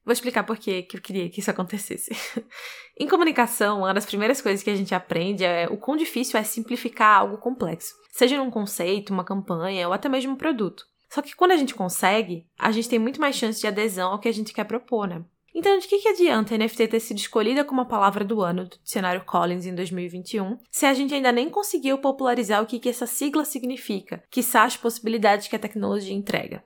Vou 0.05 0.13
explicar 0.13 0.43
por 0.43 0.57
que 0.57 0.87
eu 0.93 1.01
queria 1.01 1.29
que 1.29 1.39
isso 1.39 1.49
acontecesse. 1.49 2.11
em 2.99 3.07
comunicação, 3.07 3.79
uma 3.79 3.93
das 3.93 4.05
primeiras 4.05 4.41
coisas 4.41 4.61
que 4.61 4.69
a 4.69 4.75
gente 4.75 4.93
aprende 4.93 5.43
é 5.43 5.67
o 5.67 5.77
quão 5.77 5.97
difícil 5.97 6.39
é 6.39 6.43
simplificar 6.43 7.19
algo 7.19 7.37
complexo, 7.37 7.93
seja 8.11 8.37
num 8.37 8.51
conceito, 8.51 9.13
uma 9.13 9.23
campanha 9.23 9.87
ou 9.87 9.93
até 9.93 10.09
mesmo 10.09 10.33
um 10.33 10.37
produto. 10.37 10.88
Só 11.09 11.21
que 11.21 11.35
quando 11.35 11.51
a 11.51 11.57
gente 11.57 11.73
consegue, 11.73 12.45
a 12.57 12.71
gente 12.71 12.89
tem 12.89 12.99
muito 12.99 13.19
mais 13.19 13.35
chance 13.35 13.59
de 13.59 13.67
adesão 13.67 14.11
ao 14.11 14.19
que 14.19 14.27
a 14.27 14.33
gente 14.33 14.53
quer 14.53 14.65
propor, 14.65 15.07
né? 15.07 15.23
Então, 15.53 15.77
de 15.79 15.87
que, 15.87 15.97
que 15.97 16.07
adianta 16.07 16.53
a 16.53 16.57
NFT 16.57 16.87
ter 16.87 16.99
sido 16.99 17.17
escolhida 17.17 17.65
como 17.65 17.81
a 17.81 17.85
palavra 17.85 18.23
do 18.23 18.41
ano 18.41 18.65
do 18.65 18.77
dicionário 18.83 19.25
Collins 19.25 19.65
em 19.65 19.73
2021, 19.73 20.59
se 20.69 20.85
a 20.85 20.93
gente 20.93 21.13
ainda 21.13 21.31
nem 21.31 21.49
conseguiu 21.49 21.97
popularizar 21.97 22.61
o 22.61 22.67
que, 22.67 22.79
que 22.79 22.89
essa 22.89 23.07
sigla 23.07 23.43
significa, 23.43 24.23
que 24.29 24.41
as 24.53 24.77
possibilidades 24.77 25.47
que 25.47 25.55
a 25.55 25.59
tecnologia 25.59 26.13
entrega? 26.13 26.63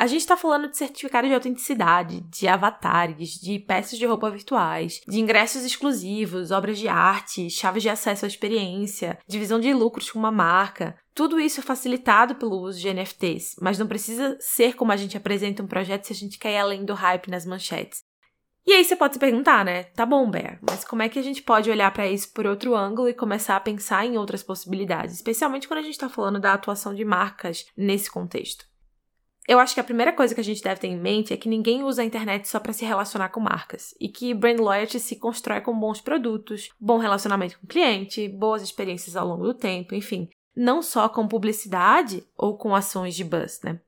A 0.00 0.06
gente 0.06 0.22
está 0.22 0.34
falando 0.34 0.66
de 0.66 0.78
certificados 0.78 1.28
de 1.28 1.34
autenticidade, 1.34 2.22
de 2.22 2.48
avatares, 2.48 3.34
de 3.34 3.58
peças 3.58 3.98
de 3.98 4.06
roupa 4.06 4.30
virtuais, 4.30 5.02
de 5.06 5.20
ingressos 5.20 5.62
exclusivos, 5.62 6.50
obras 6.50 6.78
de 6.78 6.88
arte, 6.88 7.50
chaves 7.50 7.82
de 7.82 7.90
acesso 7.90 8.24
à 8.24 8.28
experiência, 8.28 9.18
divisão 9.28 9.60
de 9.60 9.74
lucros 9.74 10.10
com 10.10 10.18
uma 10.18 10.32
marca. 10.32 10.96
Tudo 11.20 11.38
isso 11.38 11.60
é 11.60 11.62
facilitado 11.62 12.36
pelo 12.36 12.56
uso 12.62 12.80
de 12.80 12.88
NFTs, 12.94 13.56
mas 13.60 13.78
não 13.78 13.86
precisa 13.86 14.38
ser 14.40 14.74
como 14.74 14.90
a 14.90 14.96
gente 14.96 15.18
apresenta 15.18 15.62
um 15.62 15.66
projeto 15.66 16.06
se 16.06 16.14
a 16.14 16.16
gente 16.16 16.38
quer 16.38 16.54
ir 16.54 16.56
além 16.56 16.82
do 16.82 16.94
hype 16.94 17.30
nas 17.30 17.44
manchetes. 17.44 18.00
E 18.66 18.72
aí 18.72 18.82
você 18.82 18.96
pode 18.96 19.12
se 19.12 19.20
perguntar, 19.20 19.62
né? 19.62 19.84
Tá 19.84 20.06
bom, 20.06 20.30
Bear, 20.30 20.58
mas 20.62 20.82
como 20.82 21.02
é 21.02 21.10
que 21.10 21.18
a 21.18 21.22
gente 21.22 21.42
pode 21.42 21.70
olhar 21.70 21.92
para 21.92 22.08
isso 22.08 22.32
por 22.32 22.46
outro 22.46 22.74
ângulo 22.74 23.06
e 23.06 23.12
começar 23.12 23.54
a 23.54 23.60
pensar 23.60 24.06
em 24.06 24.16
outras 24.16 24.42
possibilidades, 24.42 25.14
especialmente 25.14 25.68
quando 25.68 25.80
a 25.80 25.82
gente 25.82 25.92
está 25.92 26.08
falando 26.08 26.40
da 26.40 26.54
atuação 26.54 26.94
de 26.94 27.04
marcas 27.04 27.66
nesse 27.76 28.10
contexto? 28.10 28.64
Eu 29.46 29.58
acho 29.58 29.74
que 29.74 29.80
a 29.80 29.84
primeira 29.84 30.14
coisa 30.14 30.34
que 30.34 30.40
a 30.40 30.44
gente 30.44 30.62
deve 30.62 30.80
ter 30.80 30.88
em 30.88 30.98
mente 30.98 31.34
é 31.34 31.36
que 31.36 31.50
ninguém 31.50 31.82
usa 31.82 32.00
a 32.00 32.06
internet 32.06 32.48
só 32.48 32.58
para 32.58 32.72
se 32.72 32.86
relacionar 32.86 33.28
com 33.28 33.40
marcas 33.40 33.94
e 34.00 34.08
que 34.08 34.32
brand 34.32 34.58
loyalty 34.58 34.98
se 34.98 35.16
constrói 35.16 35.60
com 35.60 35.78
bons 35.78 36.00
produtos, 36.00 36.70
bom 36.80 36.96
relacionamento 36.96 37.58
com 37.58 37.66
o 37.66 37.68
cliente, 37.68 38.26
boas 38.26 38.62
experiências 38.62 39.16
ao 39.16 39.28
longo 39.28 39.44
do 39.44 39.52
tempo, 39.52 39.94
enfim, 39.94 40.26
não 40.56 40.82
só 40.82 41.08
com 41.08 41.28
publicidade 41.28 42.26
ou 42.36 42.56
com 42.56 42.74
ações 42.74 43.14
de 43.14 43.24
buzz, 43.24 43.60
né? 43.62 43.80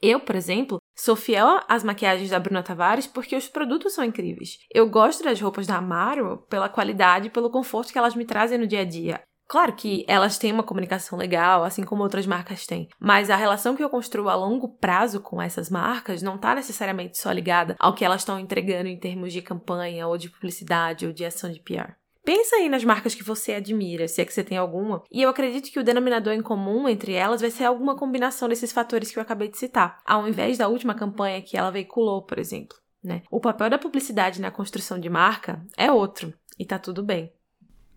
Eu, 0.00 0.20
por 0.20 0.36
exemplo, 0.36 0.78
sou 0.94 1.16
fiel 1.16 1.60
às 1.68 1.82
maquiagens 1.82 2.30
da 2.30 2.38
Bruna 2.38 2.62
Tavares 2.62 3.06
porque 3.06 3.34
os 3.34 3.48
produtos 3.48 3.94
são 3.94 4.04
incríveis. 4.04 4.58
Eu 4.72 4.88
gosto 4.88 5.24
das 5.24 5.40
roupas 5.40 5.66
da 5.66 5.76
Amaro 5.76 6.46
pela 6.48 6.68
qualidade 6.68 7.26
e 7.26 7.30
pelo 7.30 7.50
conforto 7.50 7.92
que 7.92 7.98
elas 7.98 8.14
me 8.14 8.24
trazem 8.24 8.58
no 8.58 8.66
dia 8.66 8.82
a 8.82 8.84
dia. 8.84 9.20
Claro 9.48 9.72
que 9.72 10.04
elas 10.06 10.36
têm 10.36 10.52
uma 10.52 10.62
comunicação 10.62 11.18
legal, 11.18 11.64
assim 11.64 11.82
como 11.82 12.02
outras 12.02 12.26
marcas 12.26 12.66
têm, 12.66 12.86
mas 13.00 13.30
a 13.30 13.36
relação 13.36 13.74
que 13.74 13.82
eu 13.82 13.88
construo 13.88 14.28
a 14.28 14.34
longo 14.34 14.68
prazo 14.76 15.22
com 15.22 15.40
essas 15.40 15.70
marcas 15.70 16.20
não 16.20 16.34
está 16.34 16.54
necessariamente 16.54 17.16
só 17.16 17.32
ligada 17.32 17.74
ao 17.78 17.94
que 17.94 18.04
elas 18.04 18.20
estão 18.20 18.38
entregando 18.38 18.90
em 18.90 18.98
termos 18.98 19.32
de 19.32 19.40
campanha 19.40 20.06
ou 20.06 20.18
de 20.18 20.28
publicidade 20.28 21.06
ou 21.06 21.14
de 21.14 21.24
ação 21.24 21.50
de 21.50 21.60
PR. 21.60 21.94
Pensa 22.28 22.56
aí 22.56 22.68
nas 22.68 22.84
marcas 22.84 23.14
que 23.14 23.24
você 23.24 23.54
admira, 23.54 24.06
se 24.06 24.20
é 24.20 24.24
que 24.26 24.34
você 24.34 24.44
tem 24.44 24.58
alguma, 24.58 25.02
e 25.10 25.22
eu 25.22 25.30
acredito 25.30 25.72
que 25.72 25.80
o 25.80 25.82
denominador 25.82 26.34
em 26.34 26.42
comum 26.42 26.86
entre 26.86 27.14
elas 27.14 27.40
vai 27.40 27.50
ser 27.50 27.64
alguma 27.64 27.96
combinação 27.96 28.50
desses 28.50 28.70
fatores 28.70 29.10
que 29.10 29.18
eu 29.18 29.22
acabei 29.22 29.48
de 29.48 29.56
citar, 29.56 30.02
ao 30.04 30.28
invés 30.28 30.58
da 30.58 30.68
última 30.68 30.94
campanha 30.94 31.40
que 31.40 31.56
ela 31.56 31.70
veiculou, 31.70 32.20
por 32.20 32.38
exemplo. 32.38 32.76
Né? 33.02 33.22
O 33.30 33.40
papel 33.40 33.70
da 33.70 33.78
publicidade 33.78 34.42
na 34.42 34.50
construção 34.50 35.00
de 35.00 35.08
marca 35.08 35.64
é 35.74 35.90
outro, 35.90 36.34
e 36.58 36.66
tá 36.66 36.78
tudo 36.78 37.02
bem. 37.02 37.32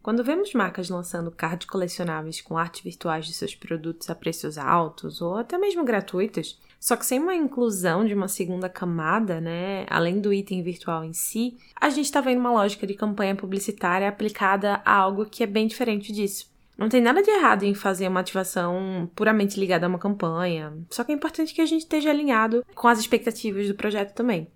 Quando 0.02 0.24
vemos 0.24 0.52
marcas 0.54 0.90
lançando 0.90 1.30
cards 1.30 1.68
colecionáveis 1.68 2.42
com 2.42 2.58
artes 2.58 2.82
virtuais 2.82 3.28
de 3.28 3.34
seus 3.34 3.54
produtos 3.54 4.10
a 4.10 4.16
preços 4.16 4.58
altos 4.58 5.22
ou 5.22 5.38
até 5.38 5.60
mesmo 5.60 5.84
gratuitos, 5.84 6.60
só 6.80 6.96
que 6.96 7.06
sem 7.06 7.20
uma 7.20 7.36
inclusão 7.36 8.04
de 8.04 8.16
uma 8.16 8.28
segunda 8.28 8.68
camada, 8.68 9.40
né, 9.40 9.86
além 9.88 10.20
do 10.20 10.34
item 10.34 10.64
virtual 10.64 11.04
em 11.04 11.14
si, 11.14 11.56
a 11.80 11.90
gente 11.90 12.06
está 12.06 12.20
vendo 12.20 12.40
uma 12.40 12.52
lógica 12.52 12.88
de 12.88 12.96
campanha 12.96 13.36
publicitária 13.36 14.10
aplicada 14.10 14.82
a 14.84 14.92
algo 14.92 15.28
que 15.28 15.44
é 15.44 15.48
bem 15.48 15.68
diferente 15.68 16.12
disso. 16.12 16.50
Não 16.76 16.90
tem 16.90 17.00
nada 17.00 17.22
de 17.22 17.30
errado 17.30 17.62
em 17.62 17.76
fazer 17.76 18.08
uma 18.08 18.22
ativação 18.22 19.08
puramente 19.16 19.60
ligada 19.60 19.86
a 19.86 19.90
uma 19.90 20.00
campanha, 20.00 20.74
só 20.90 21.04
que 21.04 21.12
é 21.12 21.16
importante 21.16 21.54
que 21.54 21.62
a 21.62 21.66
gente 21.68 21.82
esteja 21.82 22.10
alinhado 22.10 22.66
com 22.74 22.88
as 22.88 22.98
expectativas 22.98 23.68
do 23.68 23.76
projeto 23.76 24.16
também. 24.16 24.48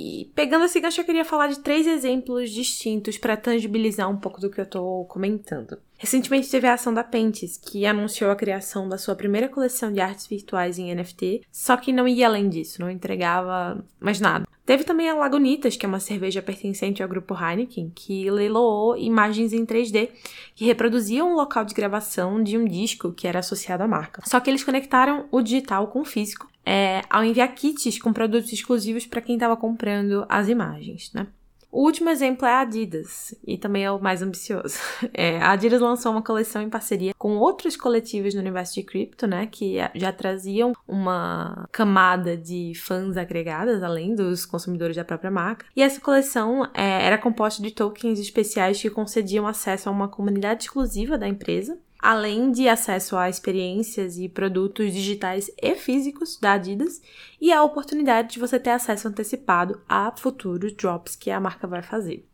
E 0.00 0.30
pegando 0.32 0.64
esse 0.64 0.78
gancho, 0.78 1.00
eu 1.00 1.04
queria 1.04 1.24
falar 1.24 1.48
de 1.48 1.58
três 1.58 1.84
exemplos 1.84 2.50
distintos 2.50 3.18
para 3.18 3.36
tangibilizar 3.36 4.08
um 4.08 4.16
pouco 4.16 4.40
do 4.40 4.48
que 4.48 4.60
eu 4.60 4.64
estou 4.64 5.04
comentando. 5.06 5.76
Recentemente 5.96 6.48
teve 6.48 6.68
a 6.68 6.74
ação 6.74 6.94
da 6.94 7.02
Pentes, 7.02 7.56
que 7.56 7.84
anunciou 7.84 8.30
a 8.30 8.36
criação 8.36 8.88
da 8.88 8.96
sua 8.96 9.16
primeira 9.16 9.48
coleção 9.48 9.92
de 9.92 9.98
artes 9.98 10.28
virtuais 10.28 10.78
em 10.78 10.94
NFT, 10.94 11.42
só 11.50 11.76
que 11.76 11.92
não 11.92 12.06
ia 12.06 12.28
além 12.28 12.48
disso, 12.48 12.80
não 12.80 12.88
entregava 12.88 13.84
mais 13.98 14.20
nada. 14.20 14.46
Teve 14.64 14.84
também 14.84 15.10
a 15.10 15.14
Lagunitas, 15.16 15.76
que 15.76 15.84
é 15.84 15.88
uma 15.88 15.98
cerveja 15.98 16.40
pertencente 16.40 17.02
ao 17.02 17.08
grupo 17.08 17.34
Heineken, 17.34 17.90
que 17.92 18.30
leiloou 18.30 18.96
imagens 18.96 19.52
em 19.52 19.66
3D 19.66 20.10
que 20.54 20.66
reproduziam 20.66 21.32
um 21.32 21.34
local 21.34 21.64
de 21.64 21.74
gravação 21.74 22.40
de 22.40 22.56
um 22.56 22.64
disco 22.66 23.12
que 23.12 23.26
era 23.26 23.40
associado 23.40 23.82
à 23.82 23.88
marca. 23.88 24.22
Só 24.24 24.38
que 24.38 24.48
eles 24.48 24.62
conectaram 24.62 25.26
o 25.32 25.42
digital 25.42 25.88
com 25.88 26.02
o 26.02 26.04
físico 26.04 26.46
é, 26.68 27.02
ao 27.08 27.24
enviar 27.24 27.48
kits 27.54 27.98
com 27.98 28.12
produtos 28.12 28.52
exclusivos 28.52 29.06
para 29.06 29.22
quem 29.22 29.36
estava 29.36 29.56
comprando 29.56 30.26
as 30.28 30.48
imagens, 30.48 31.10
né? 31.14 31.26
O 31.70 31.82
último 31.82 32.08
exemplo 32.08 32.46
é 32.46 32.52
a 32.52 32.60
Adidas, 32.60 33.34
e 33.46 33.58
também 33.58 33.84
é 33.84 33.90
o 33.90 34.00
mais 34.00 34.22
ambicioso. 34.22 34.78
É, 35.14 35.38
a 35.38 35.52
Adidas 35.52 35.80
lançou 35.80 36.12
uma 36.12 36.22
coleção 36.22 36.60
em 36.62 36.68
parceria 36.68 37.14
com 37.16 37.36
outros 37.36 37.76
coletivos 37.76 38.34
no 38.34 38.40
universo 38.40 38.74
de 38.74 38.82
cripto, 38.82 39.26
né, 39.26 39.46
que 39.46 39.76
já 39.94 40.12
traziam 40.12 40.72
uma 40.86 41.66
camada 41.72 42.36
de 42.36 42.72
fãs 42.76 43.16
agregadas, 43.16 43.82
além 43.82 44.14
dos 44.14 44.44
consumidores 44.44 44.96
da 44.96 45.04
própria 45.04 45.30
marca. 45.30 45.66
E 45.74 45.82
essa 45.82 46.00
coleção 46.00 46.64
é, 46.74 47.06
era 47.06 47.18
composta 47.18 47.62
de 47.62 47.70
tokens 47.70 48.18
especiais 48.18 48.80
que 48.80 48.90
concediam 48.90 49.46
acesso 49.46 49.88
a 49.88 49.92
uma 49.92 50.08
comunidade 50.08 50.64
exclusiva 50.64 51.16
da 51.16 51.28
empresa, 51.28 51.78
além 51.98 52.52
de 52.52 52.68
acesso 52.68 53.16
a 53.16 53.28
experiências 53.28 54.18
e 54.18 54.28
produtos 54.28 54.92
digitais 54.92 55.50
e 55.60 55.74
físicos 55.74 56.38
da 56.38 56.52
Adidas 56.52 57.00
e 57.40 57.52
a 57.52 57.62
oportunidade 57.62 58.34
de 58.34 58.38
você 58.38 58.58
ter 58.58 58.70
acesso 58.70 59.08
antecipado 59.08 59.80
a 59.88 60.12
futuros 60.16 60.72
drops 60.72 61.16
que 61.16 61.30
a 61.30 61.40
marca 61.40 61.66
vai 61.66 61.82
fazer. 61.82 62.28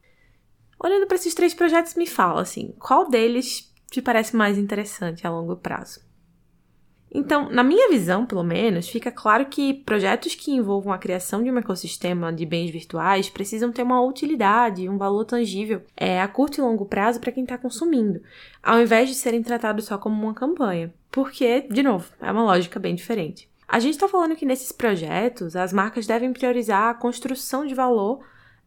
Olhando 0.78 1.06
para 1.06 1.16
esses 1.16 1.34
três 1.34 1.54
projetos, 1.54 1.94
me 1.94 2.06
fala 2.06 2.42
assim, 2.42 2.74
qual 2.78 3.08
deles 3.08 3.72
te 3.90 4.02
parece 4.02 4.36
mais 4.36 4.58
interessante 4.58 5.26
a 5.26 5.30
longo 5.30 5.56
prazo? 5.56 6.00
Então, 7.16 7.48
na 7.48 7.62
minha 7.62 7.88
visão, 7.88 8.26
pelo 8.26 8.42
menos, 8.42 8.88
fica 8.88 9.08
claro 9.08 9.46
que 9.46 9.72
projetos 9.72 10.34
que 10.34 10.50
envolvam 10.50 10.92
a 10.92 10.98
criação 10.98 11.44
de 11.44 11.50
um 11.50 11.56
ecossistema 11.56 12.32
de 12.32 12.44
bens 12.44 12.72
virtuais 12.72 13.30
precisam 13.30 13.70
ter 13.70 13.84
uma 13.84 14.02
utilidade, 14.02 14.88
um 14.88 14.98
valor 14.98 15.24
tangível 15.24 15.80
é, 15.96 16.20
a 16.20 16.26
curto 16.26 16.58
e 16.58 16.60
longo 16.60 16.84
prazo 16.84 17.20
para 17.20 17.30
quem 17.30 17.44
está 17.44 17.56
consumindo, 17.56 18.20
ao 18.60 18.80
invés 18.80 19.08
de 19.08 19.14
serem 19.14 19.44
tratados 19.44 19.84
só 19.84 19.96
como 19.96 20.20
uma 20.20 20.34
campanha. 20.34 20.92
Porque, 21.12 21.60
de 21.70 21.84
novo, 21.84 22.10
é 22.20 22.32
uma 22.32 22.42
lógica 22.42 22.80
bem 22.80 22.96
diferente. 22.96 23.48
A 23.68 23.78
gente 23.78 23.94
está 23.94 24.08
falando 24.08 24.34
que 24.34 24.44
nesses 24.44 24.72
projetos 24.72 25.54
as 25.54 25.72
marcas 25.72 26.08
devem 26.08 26.32
priorizar 26.32 26.90
a 26.90 26.94
construção 26.94 27.64
de 27.64 27.74
valor 27.74 28.24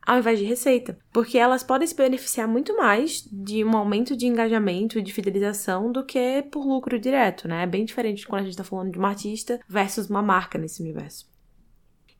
ao 0.08 0.20
invés 0.20 0.40
de 0.40 0.46
receita, 0.46 0.98
porque 1.12 1.38
elas 1.38 1.64
podem 1.64 1.86
se 1.86 1.94
beneficiar 1.94 2.48
muito 2.48 2.78
mais 2.78 3.28
de 3.30 3.66
um 3.66 3.76
aumento 3.76 4.16
de 4.16 4.26
engajamento 4.26 4.98
e 4.98 5.02
de 5.02 5.12
fidelização 5.12 5.92
do 5.92 6.06
que 6.06 6.44
por 6.50 6.66
lucro 6.66 6.98
direto, 6.98 7.46
né? 7.46 7.64
É 7.64 7.68
bem 7.68 7.84
diferente 7.84 8.20
de 8.20 8.28
quando 8.28 8.40
a 8.40 8.44
gente 8.46 8.54
está 8.54 8.64
falando 8.64 8.90
de 8.90 8.98
uma 8.98 9.10
artista 9.10 9.60
versus 9.68 10.10
uma 10.10 10.22
marca 10.22 10.58
nesse 10.58 10.82
universo. 10.82 11.30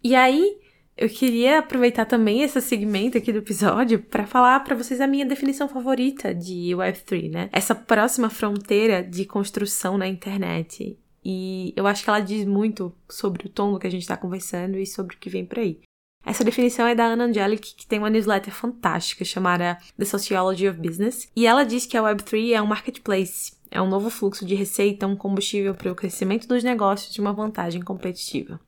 E 0.04 0.14
aí, 0.16 0.58
eu 0.98 1.08
queria 1.08 1.60
aproveitar 1.60 2.04
também 2.04 2.42
esse 2.42 2.60
segmento 2.60 3.18
aqui 3.18 3.32
do 3.32 3.40
episódio 3.40 4.00
para 4.00 4.28
falar 4.28 4.60
para 4.66 4.76
vocês 4.76 5.00
a 5.00 5.08
minha 5.08 5.26
definição 5.26 5.70
favorita 5.70 6.36
de 6.36 6.72
Web3, 6.76 7.32
né? 7.32 7.50
Essa 7.54 7.74
próxima 7.74 8.30
fronteira 8.30 9.02
de 9.02 9.24
construção 9.24 9.98
na 9.98 10.10
internet. 10.10 11.00
E 11.24 11.74
eu 11.74 11.88
acho 11.88 12.04
que 12.04 12.10
ela 12.10 12.20
diz 12.20 12.44
muito 12.44 12.94
sobre 13.10 13.48
o 13.48 13.50
tom 13.50 13.72
do 13.72 13.80
que 13.80 13.88
a 13.88 13.92
gente 13.92 14.02
está 14.02 14.18
conversando 14.18 14.78
e 14.78 14.86
sobre 14.86 15.16
o 15.16 15.20
que 15.20 15.30
vem 15.30 15.46
por 15.46 15.60
aí. 15.60 15.80
Essa 16.28 16.44
definição 16.44 16.86
é 16.86 16.94
da 16.94 17.06
Anna 17.06 17.24
Angelic, 17.24 17.74
que 17.74 17.88
tem 17.88 18.00
uma 18.00 18.10
newsletter 18.10 18.54
fantástica 18.54 19.24
chamada 19.24 19.78
The 19.98 20.04
Sociology 20.04 20.68
of 20.68 20.78
Business, 20.78 21.32
e 21.34 21.48
ela 21.48 21.64
diz 21.64 21.86
que 21.86 21.96
a 21.96 22.02
Web3 22.02 22.52
é 22.52 22.62
um 22.62 22.66
marketplace, 22.66 23.54
é 23.72 23.82
um 23.82 23.88
novo 23.88 24.10
fluxo 24.10 24.46
de 24.46 24.54
receita, 24.54 25.08
um 25.08 25.16
combustível 25.16 25.74
para 25.74 25.90
o 25.90 25.96
crescimento 25.96 26.46
dos 26.46 26.66
negócios 26.66 27.14
de 27.14 27.22
uma 27.22 27.32
vantagem 27.32 27.82
competitiva. 27.82 28.60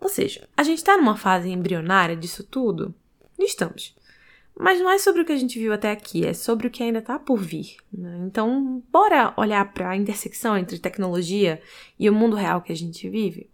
Ou 0.00 0.08
seja, 0.08 0.48
a 0.56 0.62
gente 0.62 0.78
está 0.78 0.96
numa 0.96 1.16
fase 1.16 1.50
embrionária 1.50 2.14
disso 2.14 2.44
tudo? 2.44 2.94
Estamos. 3.36 3.96
Mas 4.56 4.78
não 4.78 4.88
é 4.88 5.00
sobre 5.00 5.22
o 5.22 5.24
que 5.24 5.32
a 5.32 5.36
gente 5.36 5.58
viu 5.58 5.72
até 5.72 5.90
aqui, 5.90 6.24
é 6.24 6.32
sobre 6.32 6.68
o 6.68 6.70
que 6.70 6.84
ainda 6.84 7.00
está 7.00 7.18
por 7.18 7.40
vir. 7.40 7.76
Né? 7.92 8.20
Então, 8.24 8.84
bora 8.92 9.34
olhar 9.36 9.72
para 9.72 9.90
a 9.90 9.96
intersecção 9.96 10.56
entre 10.56 10.78
tecnologia 10.78 11.60
e 11.98 12.08
o 12.08 12.14
mundo 12.14 12.36
real 12.36 12.62
que 12.62 12.70
a 12.70 12.76
gente 12.76 13.10
vive? 13.10 13.50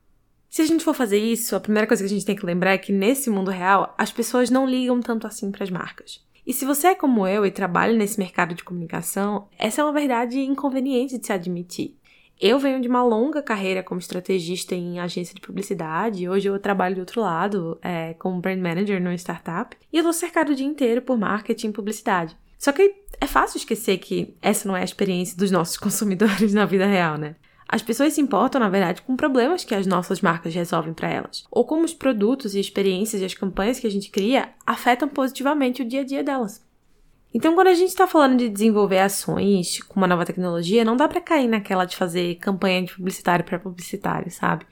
Se 0.55 0.63
a 0.63 0.67
gente 0.67 0.85
for 0.85 0.95
fazer 0.95 1.19
isso, 1.19 1.57
a 1.57 1.61
primeira 1.61 1.85
coisa 1.85 2.01
que 2.01 2.07
a 2.07 2.09
gente 2.09 2.25
tem 2.25 2.37
que 2.37 2.47
lembrar 2.47 2.75
é 2.75 2.79
que 2.79 2.93
nesse 2.93 3.29
mundo 3.29 3.51
real, 3.51 3.93
as 3.99 4.13
pessoas 4.13 4.51
não 4.51 4.65
ligam 4.65 5.01
tanto 5.01 5.27
assim 5.27 5.51
para 5.51 5.65
as 5.65 5.71
marcas. 5.71 6.25
E 6.47 6.53
se 6.53 6.65
você 6.65 6.87
é 6.87 6.95
como 6.95 7.27
eu 7.27 7.45
e 7.45 7.51
trabalha 7.51 7.93
nesse 7.93 8.21
mercado 8.21 8.55
de 8.55 8.63
comunicação, 8.63 9.49
essa 9.59 9.81
é 9.81 9.85
uma 9.85 9.93
verdade 9.93 10.39
inconveniente 10.39 11.19
de 11.19 11.27
se 11.27 11.33
admitir. 11.33 11.99
Eu 12.41 12.57
venho 12.61 12.81
de 12.81 12.87
uma 12.87 13.03
longa 13.03 13.43
carreira 13.43 13.83
como 13.83 13.99
estrategista 13.99 14.77
em 14.77 15.01
agência 15.01 15.35
de 15.35 15.41
publicidade. 15.41 16.29
Hoje 16.29 16.49
eu 16.49 16.57
trabalho 16.61 16.95
do 16.95 17.01
outro 17.01 17.21
lado, 17.21 17.77
é, 17.83 18.15
como 18.15 18.41
brand 18.41 18.61
manager 18.61 19.03
numa 19.03 19.17
startup. 19.17 19.77
E 19.93 19.99
eu 19.99 20.05
tô 20.05 20.13
cercado 20.13 20.53
o 20.53 20.55
dia 20.55 20.65
inteiro 20.65 21.03
por 21.03 21.19
marketing 21.19 21.71
e 21.71 21.73
publicidade. 21.73 22.37
Só 22.57 22.71
que 22.71 22.95
é 23.21 23.27
fácil 23.27 23.59
esquecer 23.59 23.99
que 23.99 24.37
essa 24.41 24.69
não 24.69 24.77
é 24.77 24.83
a 24.83 24.85
experiência 24.85 25.37
dos 25.37 25.51
nossos 25.51 25.77
consumidores 25.79 26.55
na 26.55 26.65
vida 26.65 26.87
real, 26.87 27.19
né? 27.19 27.35
As 27.69 27.83
pessoas 27.83 28.13
se 28.13 28.21
importam, 28.21 28.61
na 28.61 28.69
verdade, 28.69 29.03
com 29.03 29.17
problemas 29.17 29.65
que 29.65 29.75
as 29.75 29.87
nossas 29.87 30.21
marcas 30.21 30.55
resolvem 30.55 30.93
para 30.93 31.11
elas, 31.11 31.45
ou 31.51 31.65
como 31.65 31.85
os 31.85 31.95
produtos 31.95 32.55
e 32.55 32.61
experiências 32.61 33.23
e 33.23 33.25
as 33.25 33.35
campanhas 33.35 33.81
que 33.81 33.87
a 33.87 33.91
gente 33.91 34.11
cria 34.11 34.51
afetam 34.67 35.09
positivamente 35.09 35.83
o 35.83 35.85
dia 35.85 36.03
a 36.03 36.05
dia 36.05 36.23
delas. 36.23 36.63
Então, 37.33 37.57
quando 37.57 37.67
a 37.67 37.75
gente 37.75 37.89
está 37.89 38.07
falando 38.07 38.39
de 38.39 38.49
desenvolver 38.49 39.01
ações 39.01 39.83
com 39.83 39.99
uma 39.99 40.07
nova 40.07 40.25
tecnologia, 40.25 40.85
não 40.85 40.97
dá 40.97 41.09
para 41.09 41.21
cair 41.21 41.49
naquela 41.49 41.85
de 41.85 41.97
fazer 41.97 42.37
campanha 42.37 42.85
de 42.85 42.95
publicitário 42.95 43.45
para 43.45 43.59
publicitário, 43.59 44.31
sabe? 44.31 44.67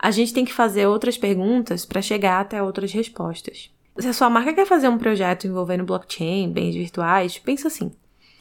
A 0.00 0.10
gente 0.10 0.32
tem 0.32 0.44
que 0.44 0.52
fazer 0.52 0.86
outras 0.86 1.18
perguntas 1.18 1.84
para 1.84 2.00
chegar 2.00 2.40
até 2.40 2.62
outras 2.62 2.90
respostas. 2.92 3.70
Se 3.98 4.08
a 4.08 4.12
sua 4.14 4.30
marca 4.30 4.54
quer 4.54 4.66
fazer 4.66 4.88
um 4.88 4.98
projeto 4.98 5.46
envolvendo 5.46 5.84
blockchain, 5.84 6.52
bens 6.52 6.74
virtuais, 6.74 7.38
pensa 7.38 7.68
assim: 7.68 7.92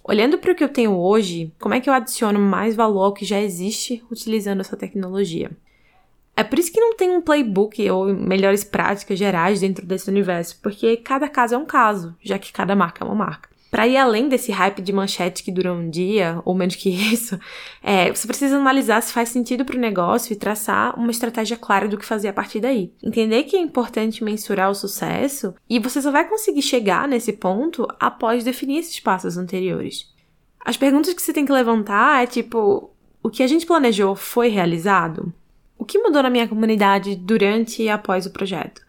Olhando 0.07 0.38
para 0.38 0.51
o 0.51 0.55
que 0.55 0.63
eu 0.63 0.69
tenho 0.69 0.95
hoje, 0.95 1.51
como 1.59 1.74
é 1.74 1.81
que 1.81 1.89
eu 1.89 1.93
adiciono 1.93 2.38
mais 2.38 2.75
valor 2.75 3.05
ao 3.05 3.13
que 3.13 3.25
já 3.25 3.41
existe 3.41 4.03
utilizando 4.12 4.59
essa 4.59 4.77
tecnologia? 4.77 5.50
É 6.38 6.43
por 6.43 6.59
isso 6.59 6.71
que 6.71 6.79
não 6.79 6.95
tem 6.95 7.09
um 7.09 7.21
playbook 7.21 7.89
ou 7.89 8.13
melhores 8.13 8.63
práticas 8.63 9.17
gerais 9.17 9.62
dentro 9.62 9.83
desse 9.83 10.07
universo, 10.07 10.59
porque 10.62 10.97
cada 10.97 11.27
caso 11.27 11.55
é 11.55 11.57
um 11.57 11.65
caso, 11.65 12.15
já 12.21 12.38
que 12.38 12.53
cada 12.53 12.75
marca 12.75 13.03
é 13.03 13.07
uma 13.07 13.15
marca. 13.15 13.50
Para 13.69 13.88
ir 13.88 13.98
além 13.98 14.29
desse 14.29 14.51
hype 14.51 14.81
de 14.81 14.93
manchete 14.93 15.43
que 15.43 15.51
dura 15.51 15.74
um 15.74 15.89
dia, 15.89 16.41
ou 16.45 16.55
menos 16.55 16.75
que 16.75 16.89
isso, 17.13 17.39
é, 17.84 18.13
você 18.13 18.27
precisa 18.27 18.57
analisar 18.57 19.01
se 19.01 19.12
faz 19.12 19.29
sentido 19.29 19.65
para 19.65 19.75
o 19.75 19.79
negócio 19.79 20.31
e 20.31 20.36
traçar 20.36 20.98
uma 20.98 21.12
estratégia 21.12 21.57
clara 21.57 21.88
do 21.88 21.98
que 21.98 22.05
fazer 22.05 22.29
a 22.29 22.34
partir 22.34 22.60
daí. 22.60 22.93
Entender 23.03 23.43
que 23.43 23.55
é 23.55 23.60
importante 23.60 24.24
mensurar 24.24 24.69
o 24.69 24.75
sucesso 24.75 25.53
e 25.69 25.79
você 25.79 26.01
só 26.01 26.12
vai 26.12 26.27
conseguir 26.27 26.62
chegar 26.62 27.07
nesse 27.07 27.34
ponto 27.34 27.88
após 28.00 28.43
definir 28.43 28.79
esses 28.79 29.00
passos 29.00 29.38
anteriores. 29.38 30.13
As 30.63 30.77
perguntas 30.77 31.13
que 31.13 31.22
você 31.22 31.34
tem 31.34 31.45
que 31.45 31.51
levantar 31.51 32.24
é 32.24 32.27
tipo: 32.27 32.91
o 33.22 33.29
que 33.29 33.43
a 33.43 33.48
gente 33.48 33.65
planejou 33.65 34.15
foi 34.15 34.48
realizado? 34.48 35.34
O 35.77 35.84
que 35.84 36.00
mudou 36.00 36.24
na 36.24 36.29
minha 36.29 36.48
comunidade 36.48 37.15
durante 37.15 37.84
e 37.84 37.89
após 37.89 38.25
o 38.25 38.31
projeto? 38.31 38.81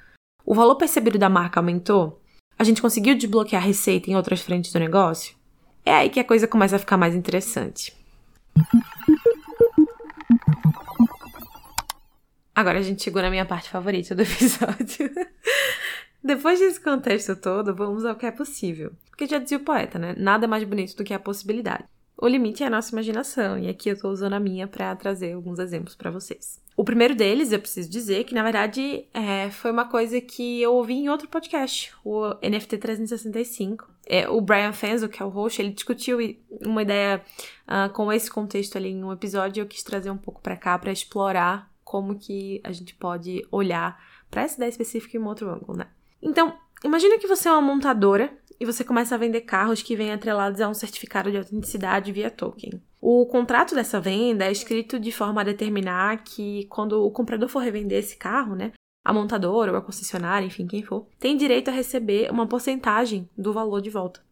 O 0.44 0.54
valor 0.54 0.76
percebido 0.76 1.18
da 1.18 1.28
marca 1.28 1.58
aumentou? 1.58 2.20
A 2.58 2.64
gente 2.64 2.80
conseguiu 2.80 3.14
desbloquear 3.14 3.62
receita 3.62 4.10
em 4.10 4.16
outras 4.16 4.40
frentes 4.40 4.72
do 4.72 4.78
negócio? 4.78 5.36
É 5.84 5.94
aí 5.94 6.08
que 6.08 6.18
a 6.18 6.24
coisa 6.24 6.48
começa 6.48 6.76
a 6.76 6.78
ficar 6.78 6.96
mais 6.96 7.14
interessante. 7.14 7.94
Agora 12.54 12.78
a 12.78 12.82
gente 12.82 13.02
chegou 13.02 13.20
na 13.20 13.28
minha 13.28 13.44
parte 13.44 13.68
favorita 13.68 14.14
do 14.14 14.22
episódio. 14.24 15.10
Depois 16.24 16.58
desse 16.58 16.80
contexto 16.80 17.36
todo, 17.36 17.74
vamos 17.74 18.04
ao 18.06 18.16
que 18.16 18.24
é 18.24 18.30
possível. 18.30 18.92
Porque 19.10 19.26
já 19.26 19.38
dizia 19.38 19.58
o 19.58 19.64
poeta, 19.64 19.98
né? 19.98 20.14
Nada 20.16 20.46
é 20.46 20.48
mais 20.48 20.64
bonito 20.64 20.96
do 20.96 21.04
que 21.04 21.12
a 21.12 21.18
possibilidade. 21.18 21.84
O 22.18 22.26
limite 22.26 22.62
é 22.62 22.66
a 22.66 22.70
nossa 22.70 22.92
imaginação, 22.92 23.58
e 23.58 23.68
aqui 23.68 23.90
eu 23.90 23.98
tô 23.98 24.08
usando 24.08 24.32
a 24.32 24.40
minha 24.40 24.66
para 24.66 24.96
trazer 24.96 25.34
alguns 25.34 25.58
exemplos 25.58 25.94
para 25.94 26.10
vocês. 26.10 26.64
O 26.74 26.84
primeiro 26.84 27.14
deles, 27.14 27.52
eu 27.52 27.58
preciso 27.58 27.90
dizer 27.90 28.24
que, 28.24 28.34
na 28.34 28.42
verdade, 28.42 29.06
é, 29.12 29.50
foi 29.50 29.70
uma 29.70 29.86
coisa 29.86 30.20
que 30.20 30.60
eu 30.60 30.74
ouvi 30.74 30.94
em 30.94 31.08
outro 31.08 31.28
podcast, 31.28 31.92
o 32.04 32.34
NFT 32.42 32.78
365. 32.78 33.90
É, 34.06 34.28
o 34.28 34.40
Brian 34.40 34.72
Fenzo, 34.72 35.08
que 35.08 35.22
é 35.22 35.24
o 35.24 35.30
host, 35.30 35.60
ele 35.60 35.70
discutiu 35.72 36.18
uma 36.64 36.82
ideia 36.82 37.22
uh, 37.66 37.92
com 37.92 38.12
esse 38.12 38.30
contexto 38.30 38.76
ali 38.76 38.90
em 38.90 39.02
um 39.02 39.12
episódio 39.12 39.60
e 39.60 39.62
eu 39.62 39.66
quis 39.66 39.82
trazer 39.82 40.10
um 40.10 40.18
pouco 40.18 40.40
para 40.40 40.56
cá 40.56 40.78
para 40.78 40.92
explorar 40.92 41.70
como 41.82 42.18
que 42.18 42.60
a 42.62 42.72
gente 42.72 42.94
pode 42.94 43.46
olhar 43.50 43.98
para 44.30 44.42
essa 44.42 44.56
ideia 44.56 44.68
específica 44.68 45.16
em 45.16 45.20
um 45.20 45.26
outro 45.26 45.50
ângulo, 45.50 45.78
né? 45.78 45.86
Então, 46.20 46.54
imagina 46.84 47.18
que 47.18 47.26
você 47.26 47.48
é 47.48 47.52
uma 47.52 47.62
montadora 47.62 48.36
e 48.58 48.64
você 48.64 48.84
começa 48.84 49.14
a 49.14 49.18
vender 49.18 49.42
carros 49.42 49.82
que 49.82 49.96
vêm 49.96 50.12
atrelados 50.12 50.60
a 50.60 50.68
um 50.68 50.74
certificado 50.74 51.30
de 51.30 51.38
autenticidade 51.38 52.12
via 52.12 52.30
token. 52.30 52.80
O 53.00 53.26
contrato 53.26 53.74
dessa 53.74 54.00
venda 54.00 54.44
é 54.44 54.52
escrito 54.52 54.98
de 54.98 55.12
forma 55.12 55.40
a 55.40 55.44
determinar 55.44 56.24
que 56.24 56.66
quando 56.66 57.04
o 57.04 57.10
comprador 57.10 57.48
for 57.48 57.60
revender 57.60 57.98
esse 57.98 58.16
carro, 58.16 58.54
né, 58.54 58.72
a 59.04 59.12
montadora 59.12 59.70
ou 59.70 59.78
a 59.78 59.82
concessionária, 59.82 60.46
enfim, 60.46 60.66
quem 60.66 60.82
for, 60.82 61.06
tem 61.18 61.36
direito 61.36 61.68
a 61.68 61.72
receber 61.72 62.30
uma 62.30 62.46
porcentagem 62.46 63.28
do 63.36 63.52
valor 63.52 63.80
de 63.80 63.90
volta 63.90 64.25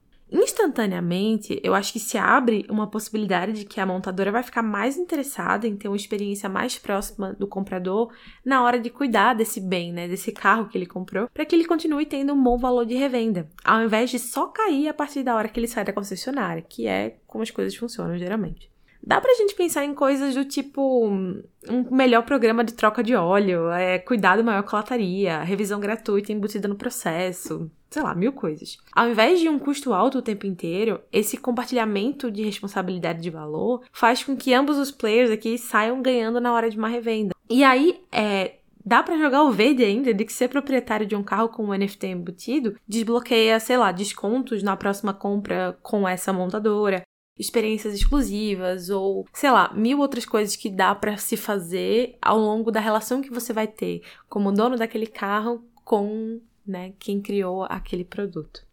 instantaneamente, 0.55 1.61
eu 1.63 1.75
acho 1.75 1.93
que 1.93 1.99
se 1.99 2.17
abre 2.17 2.65
uma 2.71 2.87
possibilidade 2.87 3.53
de 3.53 3.65
que 3.65 3.81
a 3.81 3.87
montadora 3.87 4.31
vai 4.31 4.43
ficar 4.43 4.63
mais 4.63 4.97
interessada 4.97 5.67
em 5.67 5.77
ter 5.77 5.89
uma 5.89 5.97
experiência 5.97 6.49
mais 6.49 6.79
próxima 6.79 7.33
do 7.35 7.47
comprador 7.47 8.13
na 8.45 8.63
hora 8.63 8.79
de 8.79 8.89
cuidar 8.89 9.35
desse 9.35 9.61
bem, 9.61 9.93
né, 9.93 10.07
desse 10.07 10.33
carro 10.33 10.69
que 10.69 10.79
ele 10.79 10.87
comprou, 10.87 11.29
para 11.29 11.45
que 11.45 11.55
ele 11.55 11.67
continue 11.67 12.07
tendo 12.07 12.33
um 12.33 12.43
bom 12.43 12.57
valor 12.57 12.87
de 12.87 12.95
revenda, 12.95 13.49
ao 13.65 13.83
invés 13.83 14.11
de 14.11 14.19
só 14.19 14.47
cair 14.47 14.89
a 14.89 14.95
partir 14.95 15.23
da 15.23 15.35
hora 15.35 15.49
que 15.49 15.59
ele 15.59 15.69
sai 15.69 15.85
da 15.85 15.93
concessionária, 15.93 16.63
que 16.63 16.87
é 16.87 17.19
como 17.27 17.43
as 17.43 17.51
coisas 17.51 17.75
funcionam 17.75 18.17
geralmente. 18.17 18.74
Dá 19.07 19.21
pra 19.21 19.35
gente 19.35 19.55
pensar 19.55 19.85
em 19.85 19.93
coisas 19.93 20.35
do 20.35 20.45
tipo 20.45 21.07
um 21.07 21.43
melhor 21.91 22.23
programa 22.23 22.65
de 22.65 22.73
troca 22.73 23.03
de 23.03 23.15
óleo, 23.15 23.71
é, 23.71 23.99
cuidado 23.99 24.43
maior 24.43 24.63
com 24.63 24.75
a 24.75 24.79
lataria, 24.79 25.43
revisão 25.43 25.79
gratuita 25.79 26.33
embutida 26.33 26.67
no 26.67 26.75
processo, 26.75 27.71
sei 27.91 28.03
lá, 28.03 28.15
mil 28.15 28.33
coisas. 28.33 28.79
Ao 28.95 29.09
invés 29.09 29.41
de 29.41 29.49
um 29.49 29.59
custo 29.59 29.93
alto 29.93 30.19
o 30.19 30.23
tempo 30.23 30.47
inteiro, 30.47 31.01
esse 31.13 31.37
compartilhamento 31.37 32.31
de 32.31 32.43
responsabilidade 32.43 33.21
de 33.21 33.29
valor 33.29 33.83
faz 33.93 34.25
com 34.25 34.35
que 34.35 34.55
ambos 34.55 34.79
os 34.79 34.91
players 34.91 35.31
aqui 35.31 35.59
saiam 35.59 36.01
ganhando 36.01 36.41
na 36.41 36.53
hora 36.53 36.71
de 36.71 36.79
uma 36.79 36.89
revenda. 36.89 37.35
E 37.51 37.63
aí, 37.63 38.01
é, 38.11 38.55
Dá 38.87 39.03
para 39.03 39.17
jogar 39.17 39.45
o 39.45 39.51
verde 39.51 39.83
ainda 39.83 40.13
de 40.13 40.27
que 40.27 40.33
ser 40.33 40.49
proprietário 40.49 41.07
de 41.07 41.17
um 41.17 41.23
carro 41.23 41.49
com 41.49 41.65
um 41.65 41.75
NFT 41.75 42.09
embutido 42.09 42.77
desbloqueia, 42.87 43.59
sei 43.59 43.79
lá, 43.79 43.91
descontos 43.91 44.63
na 44.63 44.77
próxima 44.77 45.15
compra 45.15 45.79
com 45.83 46.07
essa 46.07 46.35
montadora, 46.35 47.03
experiências 47.39 47.95
exclusivas 47.95 48.91
ou, 48.91 49.27
sei 49.33 49.51
lá, 49.51 49.73
mil 49.75 49.99
outras 49.99 50.25
coisas 50.25 50.57
que 50.57 50.71
dá 50.71 50.95
para 50.95 51.17
se 51.17 51.37
fazer 51.37 52.17
ao 52.23 52.39
longo 52.39 52.71
da 52.71 52.81
relação 52.81 53.21
que 53.21 53.31
você 53.31 53.53
vai 53.53 53.67
ter 53.67 54.03
como 54.29 54.53
dono 54.53 54.77
daquele 54.77 55.07
carro 55.07 55.65
com, 55.85 56.41
né, 56.67 56.93
quem 56.99 57.21
criou 57.21 57.65
aquele 57.65 58.05
produto. 58.05 58.65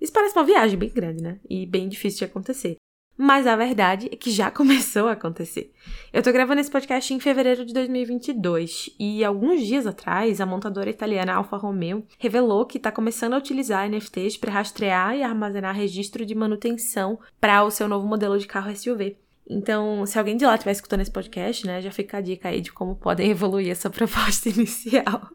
Isso 0.00 0.12
parece 0.12 0.36
uma 0.36 0.44
viagem 0.44 0.78
bem 0.78 0.88
grande, 0.88 1.22
né? 1.22 1.38
E 1.48 1.66
bem 1.66 1.88
difícil 1.88 2.20
de 2.20 2.24
acontecer 2.24 2.76
mas 3.22 3.46
a 3.46 3.54
verdade 3.54 4.08
é 4.10 4.16
que 4.16 4.30
já 4.30 4.48
começou 4.50 5.06
a 5.06 5.12
acontecer. 5.12 5.70
Eu 6.10 6.22
tô 6.22 6.32
gravando 6.32 6.58
esse 6.58 6.70
podcast 6.70 7.12
em 7.12 7.20
fevereiro 7.20 7.66
de 7.66 7.74
2022 7.74 8.96
e 8.98 9.22
alguns 9.22 9.60
dias 9.60 9.86
atrás 9.86 10.40
a 10.40 10.46
montadora 10.46 10.88
italiana 10.88 11.34
Alfa 11.34 11.58
Romeo 11.58 12.06
revelou 12.18 12.64
que 12.64 12.78
está 12.78 12.90
começando 12.90 13.34
a 13.34 13.36
utilizar 13.36 13.86
NFTs 13.90 14.38
para 14.38 14.50
rastrear 14.50 15.14
e 15.14 15.22
armazenar 15.22 15.76
registro 15.76 16.24
de 16.24 16.34
manutenção 16.34 17.20
para 17.38 17.62
o 17.62 17.70
seu 17.70 17.86
novo 17.86 18.08
modelo 18.08 18.38
de 18.38 18.46
carro 18.46 18.74
SUV. 18.74 19.18
Então, 19.46 20.06
se 20.06 20.18
alguém 20.18 20.38
de 20.38 20.46
lá 20.46 20.54
estiver 20.54 20.72
escutando 20.72 21.00
esse 21.00 21.10
podcast, 21.10 21.66
né, 21.66 21.82
já 21.82 21.90
fica 21.90 22.16
a 22.16 22.20
dica 22.22 22.48
aí 22.48 22.62
de 22.62 22.72
como 22.72 22.96
podem 22.96 23.28
evoluir 23.30 23.68
essa 23.68 23.90
proposta 23.90 24.48
inicial. 24.48 25.28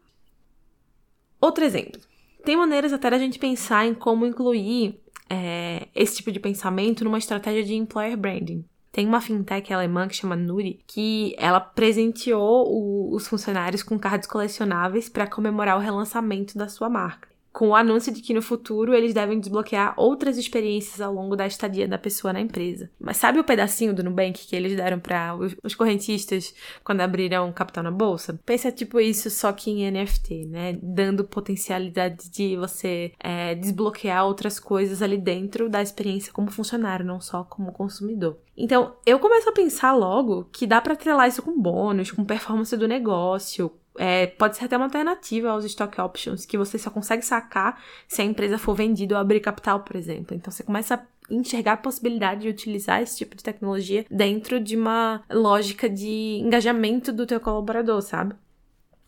Outro 1.39 1.63
exemplo. 1.63 2.01
Tem 2.43 2.57
maneiras 2.57 2.93
até 2.93 3.11
da 3.11 3.19
gente 3.19 3.37
pensar 3.37 3.85
em 3.85 3.93
como 3.93 4.25
incluir 4.25 4.99
é, 5.29 5.87
esse 5.95 6.17
tipo 6.17 6.31
de 6.31 6.39
pensamento 6.39 7.03
numa 7.03 7.17
estratégia 7.17 7.63
de 7.63 7.75
employer 7.75 8.17
branding. 8.17 8.65
Tem 8.91 9.05
uma 9.05 9.19
fintech 9.19 9.73
alemã 9.73 10.07
que 10.07 10.15
chama 10.15 10.35
Nuri, 10.35 10.79
que 10.87 11.35
ela 11.37 11.59
presenteou 11.59 12.65
o, 12.67 13.13
os 13.13 13.27
funcionários 13.27 13.83
com 13.83 13.99
cards 13.99 14.27
colecionáveis 14.27 15.09
para 15.09 15.27
comemorar 15.27 15.77
o 15.77 15.81
relançamento 15.81 16.57
da 16.57 16.69
sua 16.69 16.89
marca 16.89 17.34
com 17.55 17.69
o 17.69 17.75
anúncio 17.75 18.13
de 18.13 18.21
que 18.21 18.33
no 18.33 18.41
futuro 18.41 18.93
eles 18.93 19.13
devem 19.13 19.39
desbloquear 19.39 19.93
outras 19.95 20.37
experiências 20.37 20.99
ao 20.99 21.13
longo 21.13 21.37
da 21.37 21.47
estadia 21.47 21.87
da 21.87 21.97
pessoa 21.97 22.33
na 22.33 22.41
empresa. 22.41 22.91
Mas 22.99 23.15
sabe 23.15 23.39
o 23.39 23.45
pedacinho 23.45 23.93
do 23.93 24.03
Nubank 24.03 24.45
que 24.45 24.53
eles 24.53 24.75
deram 24.75 24.99
para 24.99 25.33
os 25.63 25.73
correntistas 25.73 26.53
quando 26.83 26.99
abriram 26.99 27.53
capital 27.53 27.81
na 27.81 27.91
bolsa? 27.91 28.37
Pensa 28.45 28.73
tipo 28.73 28.99
isso 28.99 29.29
só 29.29 29.53
que 29.53 29.71
em 29.71 29.89
NFT, 29.89 30.47
né? 30.47 30.77
Dando 30.83 31.23
potencialidade 31.23 32.29
de 32.29 32.57
você 32.57 33.13
é, 33.17 33.55
desbloquear 33.55 34.25
outras 34.25 34.59
coisas 34.59 35.01
ali 35.01 35.17
dentro 35.17 35.69
da 35.69 35.81
experiência 35.81 36.33
como 36.33 36.51
funcionário, 36.51 37.05
não 37.05 37.21
só 37.21 37.45
como 37.45 37.71
consumidor. 37.71 38.37
Então, 38.57 38.95
eu 39.05 39.17
começo 39.17 39.47
a 39.47 39.53
pensar 39.53 39.93
logo 39.93 40.49
que 40.51 40.67
dá 40.67 40.81
para 40.81 40.93
atrelar 40.93 41.29
isso 41.29 41.41
com 41.41 41.57
bônus, 41.57 42.11
com 42.11 42.25
performance 42.25 42.75
do 42.75 42.87
negócio, 42.87 43.71
é, 43.97 44.27
pode 44.27 44.57
ser 44.57 44.65
até 44.65 44.77
uma 44.77 44.85
alternativa 44.85 45.49
aos 45.49 45.65
stock 45.65 45.99
options, 45.99 46.45
que 46.45 46.57
você 46.57 46.77
só 46.77 46.89
consegue 46.89 47.25
sacar 47.25 47.81
se 48.07 48.21
a 48.21 48.25
empresa 48.25 48.57
for 48.57 48.75
vendida 48.75 49.15
ou 49.15 49.21
abrir 49.21 49.39
capital, 49.39 49.81
por 49.81 49.95
exemplo. 49.95 50.35
Então 50.35 50.51
você 50.51 50.63
começa 50.63 50.95
a 50.95 51.33
enxergar 51.33 51.73
a 51.73 51.77
possibilidade 51.77 52.41
de 52.41 52.49
utilizar 52.49 53.01
esse 53.01 53.17
tipo 53.17 53.35
de 53.35 53.43
tecnologia 53.43 54.05
dentro 54.09 54.59
de 54.59 54.75
uma 54.77 55.23
lógica 55.31 55.89
de 55.89 56.39
engajamento 56.43 57.11
do 57.11 57.25
teu 57.25 57.39
colaborador, 57.39 58.01
sabe? 58.01 58.35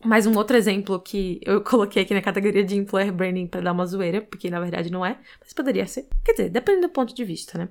Mais 0.04 0.26
um 0.26 0.36
outro 0.36 0.56
exemplo 0.56 1.00
que 1.00 1.40
eu 1.44 1.60
coloquei 1.64 2.02
aqui 2.02 2.14
na 2.14 2.22
categoria 2.22 2.64
de 2.64 2.76
employer 2.76 3.12
branding 3.12 3.46
para 3.46 3.60
dar 3.60 3.72
uma 3.72 3.86
zoeira, 3.86 4.20
porque 4.20 4.50
na 4.50 4.60
verdade 4.60 4.90
não 4.90 5.04
é, 5.04 5.18
mas 5.40 5.52
poderia 5.52 5.86
ser. 5.86 6.08
Quer 6.24 6.32
dizer, 6.32 6.50
depende 6.50 6.82
do 6.82 6.88
ponto 6.88 7.14
de 7.14 7.24
vista, 7.24 7.58
né? 7.58 7.68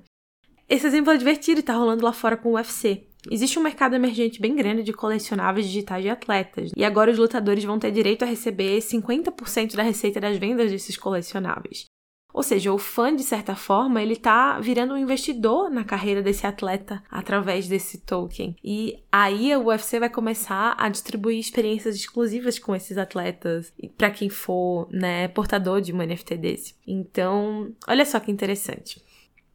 Esse 0.68 0.86
exemplo 0.86 1.12
é 1.12 1.16
divertido 1.16 1.60
e 1.60 1.62
tá 1.62 1.72
rolando 1.72 2.04
lá 2.04 2.12
fora 2.12 2.36
com 2.36 2.50
o 2.50 2.54
UFC. 2.56 3.07
Existe 3.30 3.58
um 3.58 3.62
mercado 3.62 3.94
emergente 3.94 4.40
bem 4.40 4.54
grande 4.54 4.82
de 4.82 4.92
colecionáveis 4.92 5.66
digitais 5.66 6.02
de 6.02 6.08
atletas, 6.08 6.70
e 6.76 6.84
agora 6.84 7.10
os 7.10 7.18
lutadores 7.18 7.64
vão 7.64 7.78
ter 7.78 7.90
direito 7.90 8.22
a 8.22 8.26
receber 8.26 8.78
50% 8.78 9.74
da 9.74 9.82
receita 9.82 10.20
das 10.20 10.36
vendas 10.38 10.70
desses 10.70 10.96
colecionáveis. 10.96 11.86
Ou 12.32 12.42
seja, 12.42 12.72
o 12.72 12.78
fã, 12.78 13.14
de 13.14 13.22
certa 13.22 13.56
forma, 13.56 14.02
ele 14.02 14.14
tá 14.14 14.60
virando 14.60 14.94
um 14.94 14.98
investidor 14.98 15.70
na 15.70 15.82
carreira 15.82 16.22
desse 16.22 16.46
atleta 16.46 17.02
através 17.10 17.66
desse 17.66 17.98
token. 17.98 18.54
E 18.62 19.02
aí 19.10 19.56
o 19.56 19.66
UFC 19.66 19.98
vai 19.98 20.10
começar 20.10 20.76
a 20.78 20.88
distribuir 20.88 21.38
experiências 21.38 21.96
exclusivas 21.96 22.58
com 22.58 22.76
esses 22.76 22.98
atletas 22.98 23.72
para 23.96 24.10
quem 24.10 24.28
for, 24.28 24.86
né, 24.90 25.26
portador 25.28 25.80
de 25.80 25.92
um 25.92 25.98
NFT 25.98 26.36
desse. 26.36 26.74
Então, 26.86 27.72
olha 27.88 28.04
só 28.04 28.20
que 28.20 28.30
interessante. 28.30 29.02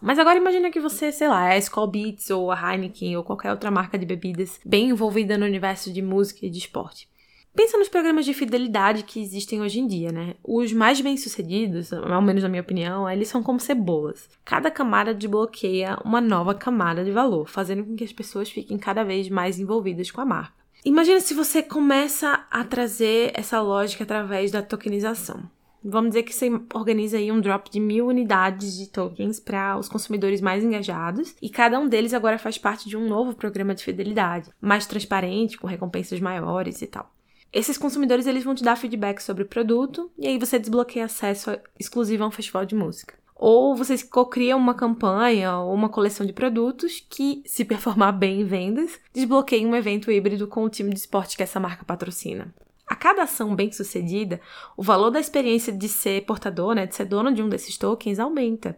Mas 0.03 0.19
agora 0.19 0.37
imagina 0.37 0.69
que 0.69 0.81
você, 0.81 1.13
sei 1.13 1.29
lá, 1.29 1.47
é 1.47 1.53
a 1.53 1.57
Skull 1.57 1.87
Beats 1.87 2.29
ou 2.29 2.51
a 2.51 2.73
Heineken 2.73 3.15
ou 3.15 3.23
qualquer 3.23 3.51
outra 3.51 3.71
marca 3.71 3.97
de 3.97 4.05
bebidas 4.05 4.59
bem 4.65 4.89
envolvida 4.89 5.37
no 5.37 5.45
universo 5.45 5.93
de 5.93 6.01
música 6.01 6.45
e 6.45 6.49
de 6.49 6.57
esporte. 6.57 7.07
Pensa 7.55 7.77
nos 7.77 7.87
programas 7.87 8.25
de 8.25 8.33
fidelidade 8.33 9.03
que 9.03 9.21
existem 9.21 9.61
hoje 9.61 9.79
em 9.79 9.87
dia, 9.87 10.11
né? 10.11 10.33
Os 10.43 10.73
mais 10.73 10.99
bem-sucedidos, 10.99 11.93
ao 11.93 12.21
menos 12.21 12.43
na 12.43 12.49
minha 12.49 12.61
opinião, 12.61 13.09
eles 13.09 13.29
são 13.29 13.41
como 13.41 13.61
cebolas. 13.61 14.27
Cada 14.43 14.69
camada 14.69 15.13
desbloqueia 15.13 15.97
uma 16.03 16.19
nova 16.19 16.53
camada 16.53 17.05
de 17.05 17.11
valor, 17.11 17.47
fazendo 17.47 17.85
com 17.85 17.95
que 17.95 18.03
as 18.03 18.11
pessoas 18.11 18.49
fiquem 18.49 18.77
cada 18.77 19.05
vez 19.05 19.29
mais 19.29 19.57
envolvidas 19.57 20.11
com 20.11 20.19
a 20.19 20.25
marca. 20.25 20.63
Imagina 20.83 21.21
se 21.21 21.33
você 21.33 21.63
começa 21.63 22.45
a 22.51 22.65
trazer 22.65 23.31
essa 23.35 23.61
lógica 23.61 24.03
através 24.03 24.51
da 24.51 24.61
tokenização. 24.61 25.49
Vamos 25.83 26.11
dizer 26.11 26.23
que 26.23 26.33
você 26.33 26.49
organiza 26.73 27.17
aí 27.17 27.31
um 27.31 27.41
drop 27.41 27.69
de 27.69 27.79
mil 27.79 28.07
unidades 28.07 28.77
de 28.77 28.87
tokens 28.87 29.39
para 29.39 29.77
os 29.77 29.89
consumidores 29.89 30.39
mais 30.39 30.63
engajados, 30.63 31.35
e 31.41 31.49
cada 31.49 31.77
um 31.79 31.87
deles 31.87 32.13
agora 32.13 32.37
faz 32.37 32.57
parte 32.57 32.87
de 32.87 32.95
um 32.95 33.07
novo 33.07 33.35
programa 33.35 33.75
de 33.75 33.83
fidelidade, 33.83 34.49
mais 34.61 34.85
transparente, 34.85 35.57
com 35.57 35.67
recompensas 35.67 36.19
maiores 36.19 36.81
e 36.81 36.87
tal. 36.87 37.11
Esses 37.51 37.77
consumidores 37.77 38.25
eles 38.25 38.43
vão 38.43 38.55
te 38.55 38.63
dar 38.63 38.75
feedback 38.75 39.19
sobre 39.19 39.43
o 39.43 39.47
produto 39.47 40.09
e 40.17 40.25
aí 40.25 40.39
você 40.39 40.57
desbloqueia 40.57 41.05
acesso 41.05 41.51
exclusivo 41.79 42.23
a 42.23 42.27
um 42.27 42.31
festival 42.31 42.65
de 42.65 42.73
música. 42.73 43.15
Ou 43.35 43.75
vocês 43.75 44.01
co-criam 44.01 44.57
uma 44.57 44.73
campanha 44.73 45.57
ou 45.57 45.73
uma 45.73 45.89
coleção 45.89 46.25
de 46.25 46.31
produtos 46.31 47.05
que, 47.09 47.43
se 47.45 47.65
performar 47.65 48.17
bem 48.17 48.41
em 48.41 48.45
vendas, 48.45 48.99
desbloqueiem 49.13 49.67
um 49.67 49.75
evento 49.75 50.09
híbrido 50.09 50.47
com 50.47 50.63
o 50.63 50.69
time 50.69 50.91
de 50.91 50.99
esporte 50.99 51.35
que 51.35 51.43
essa 51.43 51.59
marca 51.59 51.83
patrocina. 51.83 52.53
A 52.85 52.95
cada 52.95 53.23
ação 53.23 53.55
bem 53.55 53.71
sucedida, 53.71 54.41
o 54.77 54.83
valor 54.83 55.09
da 55.09 55.19
experiência 55.19 55.71
de 55.71 55.87
ser 55.87 56.25
portador, 56.25 56.75
né, 56.75 56.85
de 56.85 56.95
ser 56.95 57.05
dono 57.05 57.33
de 57.33 57.41
um 57.41 57.49
desses 57.49 57.77
tokens, 57.77 58.19
aumenta. 58.19 58.77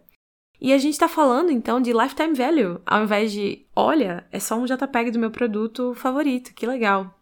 E 0.59 0.71
a 0.71 0.77
gente 0.77 0.93
está 0.93 1.07
falando 1.07 1.51
então 1.51 1.81
de 1.81 1.91
lifetime 1.91 2.33
value, 2.33 2.79
ao 2.85 3.03
invés 3.03 3.31
de, 3.31 3.65
olha, 3.75 4.25
é 4.31 4.39
só 4.39 4.55
um 4.55 4.65
JPEG 4.65 5.11
do 5.11 5.19
meu 5.19 5.31
produto 5.31 5.93
favorito, 5.95 6.53
que 6.53 6.65
legal. 6.65 7.13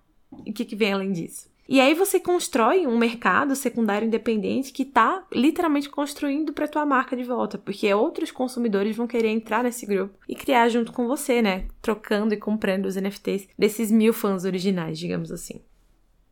E 0.46 0.52
o 0.52 0.54
que, 0.54 0.66
que 0.66 0.76
vem 0.76 0.94
além 0.94 1.12
disso? 1.12 1.52
E 1.68 1.80
aí 1.80 1.94
você 1.94 2.20
constrói 2.20 2.86
um 2.86 2.98
mercado 2.98 3.56
secundário 3.56 4.06
independente 4.06 4.74
que 4.74 4.84
está 4.84 5.26
literalmente 5.32 5.90
construindo 5.90 6.52
para 6.52 6.68
tua 6.68 6.86
marca 6.86 7.16
de 7.16 7.24
volta, 7.24 7.58
porque 7.58 7.92
outros 7.94 8.32
consumidores 8.32 8.96
vão 8.96 9.08
querer 9.08 9.30
entrar 9.30 9.64
nesse 9.64 9.86
grupo 9.86 10.14
e 10.28 10.36
criar 10.36 10.68
junto 10.68 10.92
com 10.92 11.08
você, 11.08 11.42
né? 11.42 11.66
Trocando 11.82 12.34
e 12.34 12.38
comprando 12.38 12.86
os 12.86 12.96
NFTs 12.96 13.48
desses 13.58 13.90
mil 13.90 14.14
fãs 14.14 14.44
originais, 14.44 15.00
digamos 15.00 15.32
assim. 15.32 15.62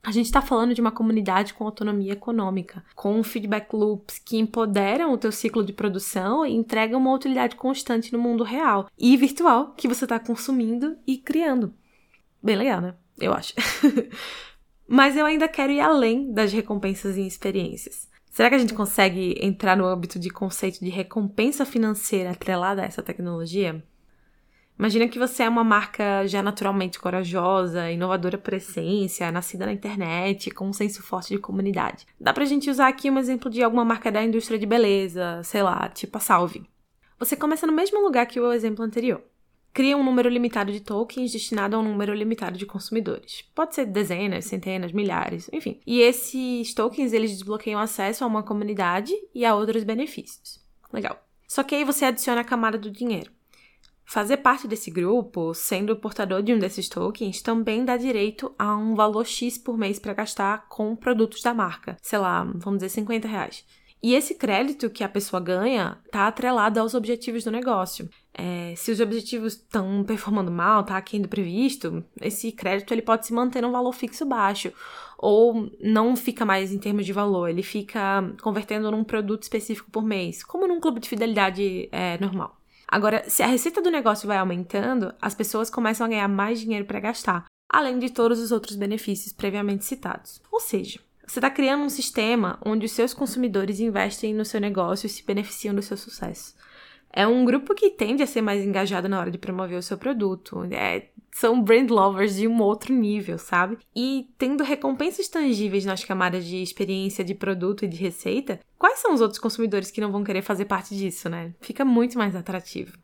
A 0.04 0.12
gente 0.12 0.26
está 0.26 0.42
falando 0.42 0.74
de 0.74 0.82
uma 0.82 0.92
comunidade 0.92 1.54
com 1.54 1.64
autonomia 1.64 2.14
econômica, 2.14 2.84
com 2.96 3.24
feedback 3.24 3.72
loops 3.74 4.18
que 4.20 4.38
empoderam 4.38 5.14
o 5.14 5.18
teu 5.18 5.32
ciclo 5.32 5.64
de 5.64 5.74
produção 5.74 6.46
e 6.46 6.54
entregam 6.54 7.00
uma 7.00 7.14
utilidade 7.14 7.56
constante 7.56 8.12
no 8.12 8.20
mundo 8.20 8.44
real 8.44 8.90
e 8.98 9.16
virtual 9.16 9.74
que 9.78 9.88
você 9.88 10.06
está 10.06 10.20
consumindo 10.20 10.98
e 11.06 11.18
criando. 11.18 11.74
Bem 12.42 12.56
legal, 12.56 12.82
né? 12.82 12.96
eu 13.22 13.34
acho. 13.34 13.54
Mas 14.88 15.16
eu 15.16 15.26
ainda 15.26 15.48
quero 15.48 15.72
ir 15.72 15.80
além 15.80 16.34
das 16.34 16.52
recompensas 16.52 17.18
em 17.18 17.26
experiências. 17.26 18.10
Será 18.30 18.50
que 18.50 18.56
a 18.56 18.60
gente 18.60 18.74
consegue 18.74 19.36
entrar 19.42 19.78
no 19.78 19.86
âmbito 19.86 20.18
de 20.18 20.30
conceito 20.30 20.80
de 20.80 20.90
recompensa 20.90 21.66
financeira 21.66 22.32
atrelada 22.32 22.82
a 22.82 22.86
essa 22.86 23.04
tecnologia? 23.04 23.84
Imagina 24.82 25.08
que 25.08 25.20
você 25.20 25.44
é 25.44 25.50
uma 25.50 25.64
marca 25.64 26.26
já 26.26 26.42
naturalmente 26.42 27.00
corajosa, 27.00 27.92
inovadora 27.92 28.36
por 28.36 28.56
essência, 28.56 29.32
nascida 29.32 29.68
na 29.68 29.74
internet, 29.74 30.50
com 30.50 30.70
um 30.70 30.74
senso 30.74 31.04
forte 31.04 31.36
de 31.36 31.38
comunidade. 31.38 32.08
Dá 32.20 32.34
pra 32.34 32.46
gente 32.46 32.68
usar 32.68 32.88
aqui 32.88 33.08
um 33.08 33.20
exemplo 33.20 33.48
de 33.48 33.62
alguma 33.62 33.86
marca 33.86 34.12
da 34.12 34.24
indústria 34.24 34.58
de 34.58 34.66
beleza, 34.66 35.40
sei 35.44 35.62
lá, 35.62 35.88
tipo 35.90 36.18
a 36.18 36.20
Salve. 36.20 36.68
Você 37.20 37.36
começa 37.36 37.68
no 37.68 37.74
mesmo 37.74 38.02
lugar 38.02 38.26
que 38.26 38.40
o 38.40 38.52
exemplo 38.52 38.84
anterior 38.84 39.22
cria 39.72 39.96
um 39.96 40.04
número 40.04 40.28
limitado 40.28 40.72
de 40.72 40.80
tokens 40.80 41.32
destinado 41.32 41.76
a 41.76 41.80
um 41.80 41.84
número 41.84 42.12
limitado 42.16 42.58
de 42.58 42.66
consumidores. 42.66 43.44
Pode 43.54 43.76
ser 43.76 43.86
dezenas, 43.86 44.46
centenas, 44.46 44.92
milhares, 44.92 45.48
enfim. 45.54 45.80
E 45.86 46.02
esses 46.02 46.74
tokens 46.74 47.14
eles 47.14 47.30
desbloqueiam 47.30 47.80
acesso 47.80 48.24
a 48.24 48.28
uma 48.28 48.42
comunidade 48.42 49.14
e 49.32 49.46
a 49.46 49.54
outros 49.54 49.84
benefícios. 49.84 50.60
Legal. 50.92 51.24
Só 51.48 51.62
que 51.62 51.76
aí 51.76 51.84
você 51.84 52.06
adiciona 52.06 52.42
a 52.42 52.44
camada 52.44 52.80
do 52.80 52.90
dinheiro. 52.90 53.32
Fazer 54.12 54.36
parte 54.36 54.68
desse 54.68 54.92
grupo, 54.92 55.54
sendo 55.54 55.96
portador 55.96 56.44
de 56.44 56.54
um 56.54 56.60
desses 56.60 56.90
tokens, 56.90 57.42
também 57.42 57.86
dá 57.86 57.96
direito 57.96 58.54
a 58.60 58.76
um 58.76 58.94
valor 58.94 59.26
X 59.26 59.58
por 59.58 59.78
mês 59.78 60.00
para 60.00 60.14
gastar 60.14 60.68
com 60.68 60.98
produtos 60.98 61.42
da 61.42 61.54
marca. 61.54 61.96
Sei 62.02 62.20
lá, 62.20 62.44
vamos 62.44 62.80
dizer 62.80 62.90
50 62.90 63.26
reais. 63.26 63.66
E 64.04 64.14
esse 64.14 64.36
crédito 64.36 64.90
que 64.90 65.06
a 65.06 65.08
pessoa 65.08 65.42
ganha 65.42 65.98
está 66.06 66.28
atrelado 66.28 66.78
aos 66.78 66.94
objetivos 66.94 67.46
do 67.46 67.52
negócio. 67.52 68.10
É, 68.34 68.74
se 68.76 68.92
os 68.92 69.00
objetivos 69.00 69.54
estão 69.54 70.04
performando 70.04 70.52
mal, 70.52 70.84
tá 70.84 70.98
aquém 70.98 71.22
do 71.22 71.30
previsto, 71.30 72.04
esse 72.20 72.52
crédito 72.52 72.94
ele 72.94 73.02
pode 73.02 73.26
se 73.26 73.34
manter 73.34 73.62
num 73.62 73.72
valor 73.72 73.94
fixo 73.94 74.26
baixo 74.26 74.74
ou 75.18 75.72
não 75.80 76.18
fica 76.18 76.44
mais 76.44 76.74
em 76.74 76.80
termos 76.80 77.06
de 77.06 77.14
valor, 77.14 77.48
ele 77.48 77.64
fica 77.64 78.30
convertendo 78.42 78.92
num 78.92 79.06
produto 79.06 79.44
específico 79.44 79.90
por 79.90 80.04
mês, 80.04 80.44
como 80.44 80.68
num 80.68 80.82
clube 80.82 81.00
de 81.00 81.08
fidelidade 81.08 81.88
é, 81.94 82.18
normal. 82.20 82.61
Agora, 82.92 83.24
se 83.30 83.42
a 83.42 83.48
receita 83.48 83.82
do 83.82 83.90
negócio 83.90 84.28
vai 84.28 84.38
aumentando, 84.38 85.14
as 85.22 85.34
pessoas 85.34 85.70
começam 85.70 86.06
a 86.06 86.10
ganhar 86.10 86.28
mais 86.28 86.60
dinheiro 86.60 86.86
para 86.86 87.00
gastar, 87.00 87.46
além 87.72 87.98
de 87.98 88.10
todos 88.10 88.38
os 88.38 88.52
outros 88.52 88.76
benefícios 88.76 89.32
previamente 89.32 89.86
citados. 89.86 90.42
Ou 90.52 90.60
seja, 90.60 91.00
você 91.26 91.40
está 91.40 91.50
criando 91.50 91.86
um 91.86 91.90
sistema 91.90 92.60
onde 92.66 92.86
os 92.86 92.92
seus 92.92 93.14
consumidores 93.14 93.80
investem 93.80 94.34
no 94.34 94.44
seu 94.44 94.60
negócio 94.60 95.08
e 95.08 95.10
se 95.10 95.24
beneficiam 95.24 95.74
do 95.74 95.82
seu 95.82 95.96
sucesso. 95.96 96.54
É 97.14 97.28
um 97.28 97.44
grupo 97.44 97.76
que 97.76 97.90
tende 97.90 98.24
a 98.24 98.28
ser 98.28 98.42
mais 98.42 98.64
engajado 98.64 99.10
na 99.10 99.20
hora 99.20 99.32
de 99.32 99.38
promover 99.38 99.78
o 99.78 99.84
seu 99.84 99.98
produto. 99.98 100.64
É, 100.72 101.10
são 101.34 101.62
brand 101.62 101.90
lovers 101.90 102.36
de 102.36 102.48
um 102.48 102.62
outro 102.62 102.94
nível, 102.94 103.38
sabe? 103.38 103.78
E 103.96 104.30
tendo 104.38 104.64
recompensas 104.64 105.28
tangíveis 105.28 105.86
nas 105.86 106.04
camadas 106.04 106.46
de 106.46 106.62
experiência 106.62 107.24
de 107.24 107.34
produto 107.34 107.86
e 107.86 107.88
de 107.88 107.98
receita, 107.98 108.60
quais 108.78 109.00
são 109.00 109.14
os 109.14 109.22
outros 109.22 109.40
consumidores 109.40 109.92
que 109.92 110.02
não 110.02 110.12
vão 110.12 110.24
querer 110.24 110.42
fazer 110.42 110.66
parte 110.66 110.96
disso, 110.96 111.30
né? 111.30 111.54
Fica 111.60 111.84
muito 111.86 112.18
mais 112.18 112.36
atrativo. 112.36 112.98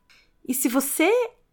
E 0.48 0.54
se 0.54 0.70
você 0.70 1.12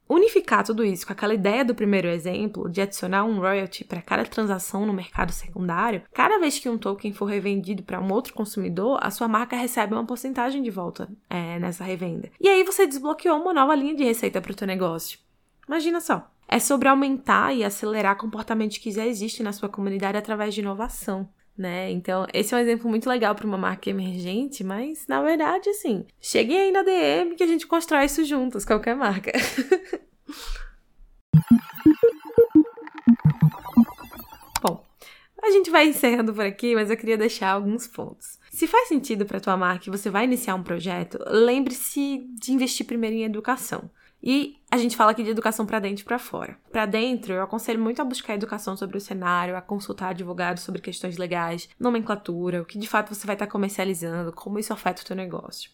unificar 0.08 0.64
tudo 0.64 0.84
isso 0.84 1.06
com 1.06 1.12
aquela 1.12 1.34
ideia 1.34 1.64
do 1.64 1.74
primeiro 1.74 2.08
exemplo 2.08 2.68
de 2.68 2.80
adicionar 2.80 3.24
um 3.24 3.38
royalty 3.38 3.84
para 3.84 4.02
cada 4.02 4.24
transação 4.24 4.86
no 4.86 4.92
mercado 4.92 5.32
secundário, 5.32 6.02
cada 6.12 6.38
vez 6.38 6.58
que 6.58 6.68
um 6.68 6.78
token 6.78 7.12
for 7.12 7.26
revendido 7.26 7.82
para 7.82 8.00
um 8.00 8.12
outro 8.12 8.34
consumidor, 8.34 8.98
a 9.02 9.10
sua 9.10 9.28
marca 9.28 9.56
recebe 9.56 9.94
uma 9.94 10.04
porcentagem 10.04 10.62
de 10.62 10.70
volta 10.70 11.08
é, 11.28 11.58
nessa 11.58 11.84
revenda. 11.84 12.30
E 12.40 12.48
aí 12.48 12.62
você 12.64 12.86
desbloqueou 12.86 13.40
uma 13.40 13.54
nova 13.54 13.74
linha 13.74 13.94
de 13.94 14.04
receita 14.04 14.40
para 14.40 14.52
o 14.52 14.56
teu 14.56 14.66
negócio. 14.66 15.18
Imagina 15.66 16.00
só. 16.00 16.30
É 16.46 16.58
sobre 16.58 16.88
aumentar 16.88 17.54
e 17.54 17.64
acelerar 17.64 18.18
comportamentos 18.18 18.76
que 18.76 18.90
já 18.90 19.06
existem 19.06 19.42
na 19.42 19.52
sua 19.52 19.68
comunidade 19.68 20.18
através 20.18 20.54
de 20.54 20.60
inovação 20.60 21.28
né? 21.56 21.90
Então, 21.90 22.26
esse 22.32 22.52
é 22.54 22.56
um 22.56 22.60
exemplo 22.60 22.88
muito 22.90 23.08
legal 23.08 23.34
para 23.34 23.46
uma 23.46 23.56
marca 23.56 23.88
emergente, 23.88 24.64
mas 24.64 25.06
na 25.06 25.22
verdade, 25.22 25.70
assim, 25.70 26.04
cheguei 26.20 26.56
aí 26.58 26.72
na 26.72 26.82
DM 26.82 27.36
que 27.36 27.44
a 27.44 27.46
gente 27.46 27.66
constrói 27.66 28.04
isso 28.06 28.24
juntos, 28.24 28.64
qualquer 28.64 28.96
marca. 28.96 29.32
Bom, 34.62 34.84
a 35.42 35.50
gente 35.50 35.70
vai 35.70 35.86
encerrando 35.88 36.34
por 36.34 36.44
aqui, 36.44 36.74
mas 36.74 36.90
eu 36.90 36.96
queria 36.96 37.16
deixar 37.16 37.50
alguns 37.50 37.86
pontos. 37.86 38.38
Se 38.50 38.66
faz 38.66 38.88
sentido 38.88 39.24
para 39.26 39.40
tua 39.40 39.56
marca 39.56 39.88
e 39.88 39.90
você 39.90 40.10
vai 40.10 40.24
iniciar 40.24 40.54
um 40.54 40.62
projeto, 40.62 41.18
lembre-se 41.26 42.26
de 42.40 42.52
investir 42.52 42.86
primeiro 42.86 43.16
em 43.16 43.24
educação. 43.24 43.90
E 44.26 44.56
a 44.70 44.78
gente 44.78 44.96
fala 44.96 45.10
aqui 45.10 45.22
de 45.22 45.28
educação 45.28 45.66
para 45.66 45.78
dentro 45.78 46.00
e 46.00 46.04
para 46.06 46.18
fora. 46.18 46.56
Para 46.72 46.86
dentro, 46.86 47.34
eu 47.34 47.42
aconselho 47.42 47.78
muito 47.78 48.00
a 48.00 48.04
buscar 48.06 48.34
educação 48.34 48.74
sobre 48.74 48.96
o 48.96 49.00
cenário, 49.00 49.54
a 49.54 49.60
consultar 49.60 50.08
advogados 50.08 50.62
sobre 50.62 50.80
questões 50.80 51.18
legais, 51.18 51.68
nomenclatura, 51.78 52.62
o 52.62 52.64
que 52.64 52.78
de 52.78 52.88
fato 52.88 53.14
você 53.14 53.26
vai 53.26 53.34
estar 53.34 53.44
tá 53.44 53.52
comercializando, 53.52 54.32
como 54.32 54.58
isso 54.58 54.72
afeta 54.72 55.02
o 55.02 55.04
teu 55.04 55.14
negócio. 55.14 55.70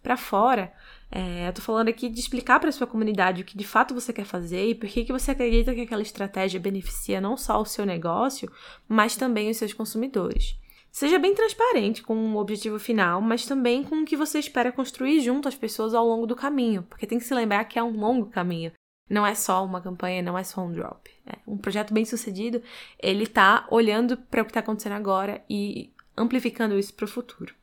Para 0.00 0.16
fora, 0.16 0.72
é, 1.10 1.48
eu 1.48 1.52
tô 1.52 1.60
falando 1.60 1.88
aqui 1.88 2.08
de 2.08 2.20
explicar 2.20 2.60
para 2.60 2.70
sua 2.70 2.86
comunidade 2.86 3.42
o 3.42 3.44
que 3.44 3.58
de 3.58 3.66
fato 3.66 3.92
você 3.92 4.12
quer 4.12 4.24
fazer 4.24 4.68
e 4.68 4.74
por 4.76 4.88
que, 4.88 5.04
que 5.04 5.12
você 5.12 5.32
acredita 5.32 5.74
que 5.74 5.80
aquela 5.80 6.00
estratégia 6.00 6.60
beneficia 6.60 7.20
não 7.20 7.36
só 7.36 7.60
o 7.60 7.66
seu 7.66 7.84
negócio, 7.84 8.48
mas 8.86 9.16
também 9.16 9.50
os 9.50 9.56
seus 9.56 9.72
consumidores. 9.72 10.56
Seja 10.90 11.18
bem 11.18 11.34
transparente 11.34 12.02
com 12.02 12.14
o 12.34 12.38
objetivo 12.38 12.78
final, 12.78 13.20
mas 13.20 13.46
também 13.46 13.84
com 13.84 14.02
o 14.02 14.04
que 14.04 14.16
você 14.16 14.38
espera 14.38 14.72
construir 14.72 15.20
junto 15.20 15.46
às 15.46 15.54
pessoas 15.54 15.94
ao 15.94 16.06
longo 16.06 16.26
do 16.26 16.34
caminho, 16.34 16.82
porque 16.82 17.06
tem 17.06 17.18
que 17.18 17.24
se 17.24 17.34
lembrar 17.34 17.64
que 17.64 17.78
é 17.78 17.82
um 17.82 17.98
longo 17.98 18.26
caminho. 18.26 18.72
Não 19.08 19.26
é 19.26 19.34
só 19.34 19.64
uma 19.64 19.80
campanha, 19.80 20.22
não 20.22 20.36
é 20.36 20.44
só 20.44 20.60
um 20.60 20.72
drop. 20.72 21.10
É 21.26 21.38
um 21.46 21.56
projeto 21.56 21.94
bem 21.94 22.04
sucedido, 22.04 22.62
ele 22.98 23.24
está 23.24 23.66
olhando 23.70 24.16
para 24.16 24.42
o 24.42 24.44
que 24.44 24.50
está 24.50 24.60
acontecendo 24.60 24.92
agora 24.92 25.42
e 25.48 25.92
amplificando 26.16 26.78
isso 26.78 26.92
para 26.94 27.04
o 27.04 27.08
futuro. 27.08 27.54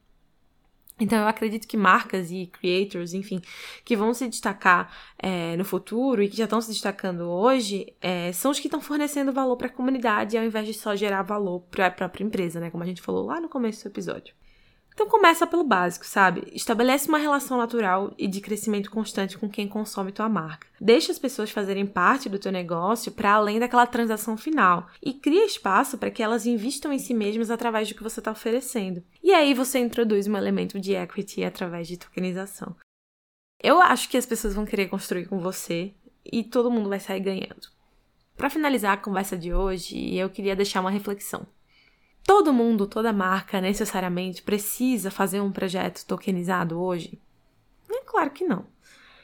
Então 1.00 1.20
eu 1.20 1.28
acredito 1.28 1.68
que 1.68 1.76
marcas 1.76 2.32
e 2.32 2.48
creators, 2.48 3.14
enfim, 3.14 3.42
que 3.84 3.98
vão 3.98 4.14
se 4.14 4.30
destacar 4.30 4.96
é, 5.20 5.58
no 5.58 5.66
futuro 5.66 6.24
e 6.24 6.30
que 6.30 6.38
já 6.38 6.46
estão 6.46 6.62
se 6.62 6.70
destacando 6.70 7.22
hoje, 7.30 7.94
é, 8.02 8.32
são 8.32 8.52
os 8.52 8.60
que 8.60 8.68
estão 8.68 8.80
fornecendo 8.80 9.34
valor 9.34 9.58
para 9.58 9.68
a 9.68 9.70
comunidade 9.70 10.38
ao 10.38 10.46
invés 10.46 10.66
de 10.66 10.74
só 10.74 10.96
gerar 10.96 11.22
valor 11.24 11.62
para 11.70 11.88
a 11.88 11.92
própria 11.92 12.24
empresa, 12.24 12.60
né? 12.62 12.70
Como 12.70 12.84
a 12.84 12.88
gente 12.88 13.02
falou 13.02 13.26
lá 13.26 13.42
no 13.42 13.50
começo 13.50 13.84
do 13.84 13.92
episódio. 13.92 14.34
Então 14.96 15.10
começa 15.10 15.46
pelo 15.46 15.66
básico, 15.66 16.06
sabe? 16.06 16.48
Estabelece 16.54 17.10
uma 17.10 17.18
relação 17.18 17.58
natural 17.58 18.14
e 18.18 18.30
de 18.30 18.40
crescimento 18.40 18.90
constante 18.90 19.38
com 19.38 19.50
quem 19.50 19.68
consome 19.68 20.14
tua 20.14 20.30
marca. 20.30 20.68
Deixa 20.80 21.12
as 21.12 21.20
pessoas 21.20 21.52
fazerem 21.52 21.86
parte 21.86 22.30
do 22.30 22.40
teu 22.40 22.50
negócio 22.50 23.12
para 23.12 23.34
além 23.34 23.60
daquela 23.60 23.86
transação 23.86 24.38
final 24.38 24.88
e 25.04 25.14
cria 25.14 25.46
espaço 25.46 25.98
para 25.98 26.10
que 26.10 26.24
elas 26.24 26.46
investam 26.46 26.94
em 26.94 26.98
si 26.98 27.14
mesmas 27.14 27.52
através 27.52 27.90
do 27.90 27.94
que 27.94 28.04
você 28.04 28.22
está 28.22 28.32
oferecendo. 28.32 29.04
E 29.22 29.34
aí 29.34 29.54
você 29.54 29.80
introduz 29.80 30.28
um 30.28 30.38
elemento 30.38 30.80
de 30.80 30.94
equity 30.94 31.44
através 31.44 31.90
de 31.90 31.98
tokenização. 31.98 32.74
Eu 33.62 33.82
acho 33.82 34.08
que 34.08 34.16
as 34.16 34.26
pessoas 34.26 34.54
vão 34.54 34.64
querer 34.64 34.88
construir 34.88 35.26
com 35.26 35.40
você 35.40 35.94
e 36.24 36.42
todo 36.42 36.72
mundo 36.72 36.88
vai 36.88 37.02
sair 37.02 37.20
ganhando. 37.20 37.68
Para 38.38 38.50
finalizar 38.50 38.94
a 38.94 38.98
conversa 38.98 39.38
de 39.38 39.54
hoje, 39.54 40.16
eu 40.16 40.30
queria 40.30 40.56
deixar 40.56 40.80
uma 40.80 40.90
reflexão. 40.90 41.46
Todo 42.26 42.52
mundo, 42.52 42.88
toda 42.88 43.14
marca 43.14 43.62
necessariamente 43.62 44.42
precisa 44.42 45.12
fazer 45.12 45.42
um 45.42 45.52
projeto 45.52 46.04
tokenizado 46.06 46.82
hoje? 46.82 47.22
É 47.90 48.02
claro 48.02 48.32
que 48.32 48.44
não. 48.44 48.66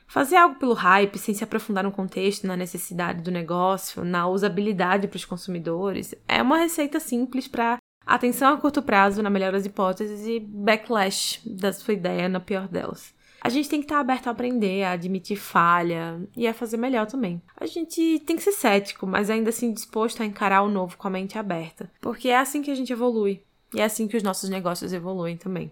Fazer 0.05 0.35
algo 0.35 0.59
pelo 0.59 0.73
hype, 0.73 1.17
sem 1.17 1.33
se 1.33 1.43
aprofundar 1.43 1.83
no 1.83 1.91
contexto, 1.91 2.45
na 2.45 2.55
necessidade 2.55 3.23
do 3.23 3.31
negócio, 3.31 4.03
na 4.03 4.27
usabilidade 4.27 5.07
para 5.07 5.17
os 5.17 5.25
consumidores, 5.25 6.13
é 6.27 6.41
uma 6.41 6.57
receita 6.57 6.99
simples 6.99 7.47
para 7.47 7.77
atenção 8.05 8.53
a 8.53 8.57
curto 8.57 8.81
prazo, 8.81 9.23
na 9.23 9.29
melhor 9.29 9.51
das 9.51 9.65
hipóteses, 9.65 10.27
e 10.27 10.39
backlash 10.39 11.41
da 11.45 11.73
sua 11.73 11.93
ideia, 11.93 12.29
na 12.29 12.39
pior 12.39 12.67
delas. 12.67 13.15
A 13.43 13.49
gente 13.49 13.67
tem 13.67 13.79
que 13.79 13.85
estar 13.85 13.99
aberto 13.99 14.27
a 14.27 14.31
aprender, 14.31 14.83
a 14.83 14.91
admitir 14.91 15.35
falha 15.35 16.21
e 16.37 16.47
a 16.47 16.53
fazer 16.53 16.77
melhor 16.77 17.07
também. 17.07 17.41
A 17.57 17.65
gente 17.65 18.19
tem 18.19 18.35
que 18.35 18.43
ser 18.43 18.51
cético, 18.51 19.07
mas 19.07 19.31
ainda 19.31 19.49
assim 19.49 19.73
disposto 19.73 20.21
a 20.21 20.25
encarar 20.25 20.61
o 20.61 20.69
novo 20.69 20.95
com 20.95 21.07
a 21.07 21.11
mente 21.11 21.39
aberta, 21.39 21.91
porque 21.99 22.29
é 22.29 22.37
assim 22.37 22.61
que 22.61 22.69
a 22.69 22.75
gente 22.75 22.93
evolui 22.93 23.41
e 23.73 23.81
é 23.81 23.83
assim 23.83 24.07
que 24.07 24.15
os 24.15 24.21
nossos 24.21 24.47
negócios 24.47 24.93
evoluem 24.93 25.37
também. 25.37 25.71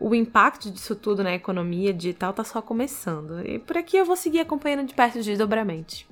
O 0.00 0.14
impacto 0.14 0.70
disso 0.70 0.96
tudo 0.96 1.22
na 1.22 1.32
economia 1.32 1.94
digital 1.94 2.30
está 2.30 2.42
só 2.42 2.60
começando, 2.60 3.46
e 3.46 3.58
por 3.58 3.78
aqui 3.78 3.96
eu 3.96 4.04
vou 4.04 4.16
seguir 4.16 4.40
acompanhando 4.40 4.86
de 4.88 4.94
perto 4.94 5.20
os 5.20 5.24
desdobramentos. 5.24 6.06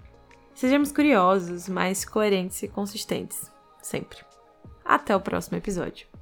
Sejamos 0.55 0.93
curiosos, 0.93 1.69
mas 1.69 2.05
coerentes 2.05 2.63
e 2.63 2.69
consistentes, 2.69 3.51
sempre. 3.83 4.19
Até 4.85 5.15
o 5.15 5.21
próximo 5.21 5.59
episódio. 5.59 6.14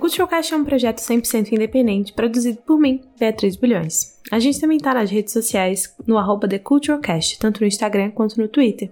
O 0.00 0.08
é 0.54 0.56
um 0.56 0.64
projeto 0.64 0.96
100% 0.96 1.52
independente, 1.52 2.14
produzido 2.14 2.56
por 2.62 2.80
mim, 2.80 3.02
Beatriz 3.18 3.54
Bulhões. 3.54 4.18
A 4.32 4.38
gente 4.38 4.58
também 4.58 4.78
tá 4.78 4.94
nas 4.94 5.10
redes 5.10 5.30
sociais, 5.30 5.94
no 6.06 6.16
arroba 6.16 6.48
tanto 7.38 7.60
no 7.60 7.66
Instagram 7.66 8.10
quanto 8.10 8.40
no 8.40 8.48
Twitter. 8.48 8.90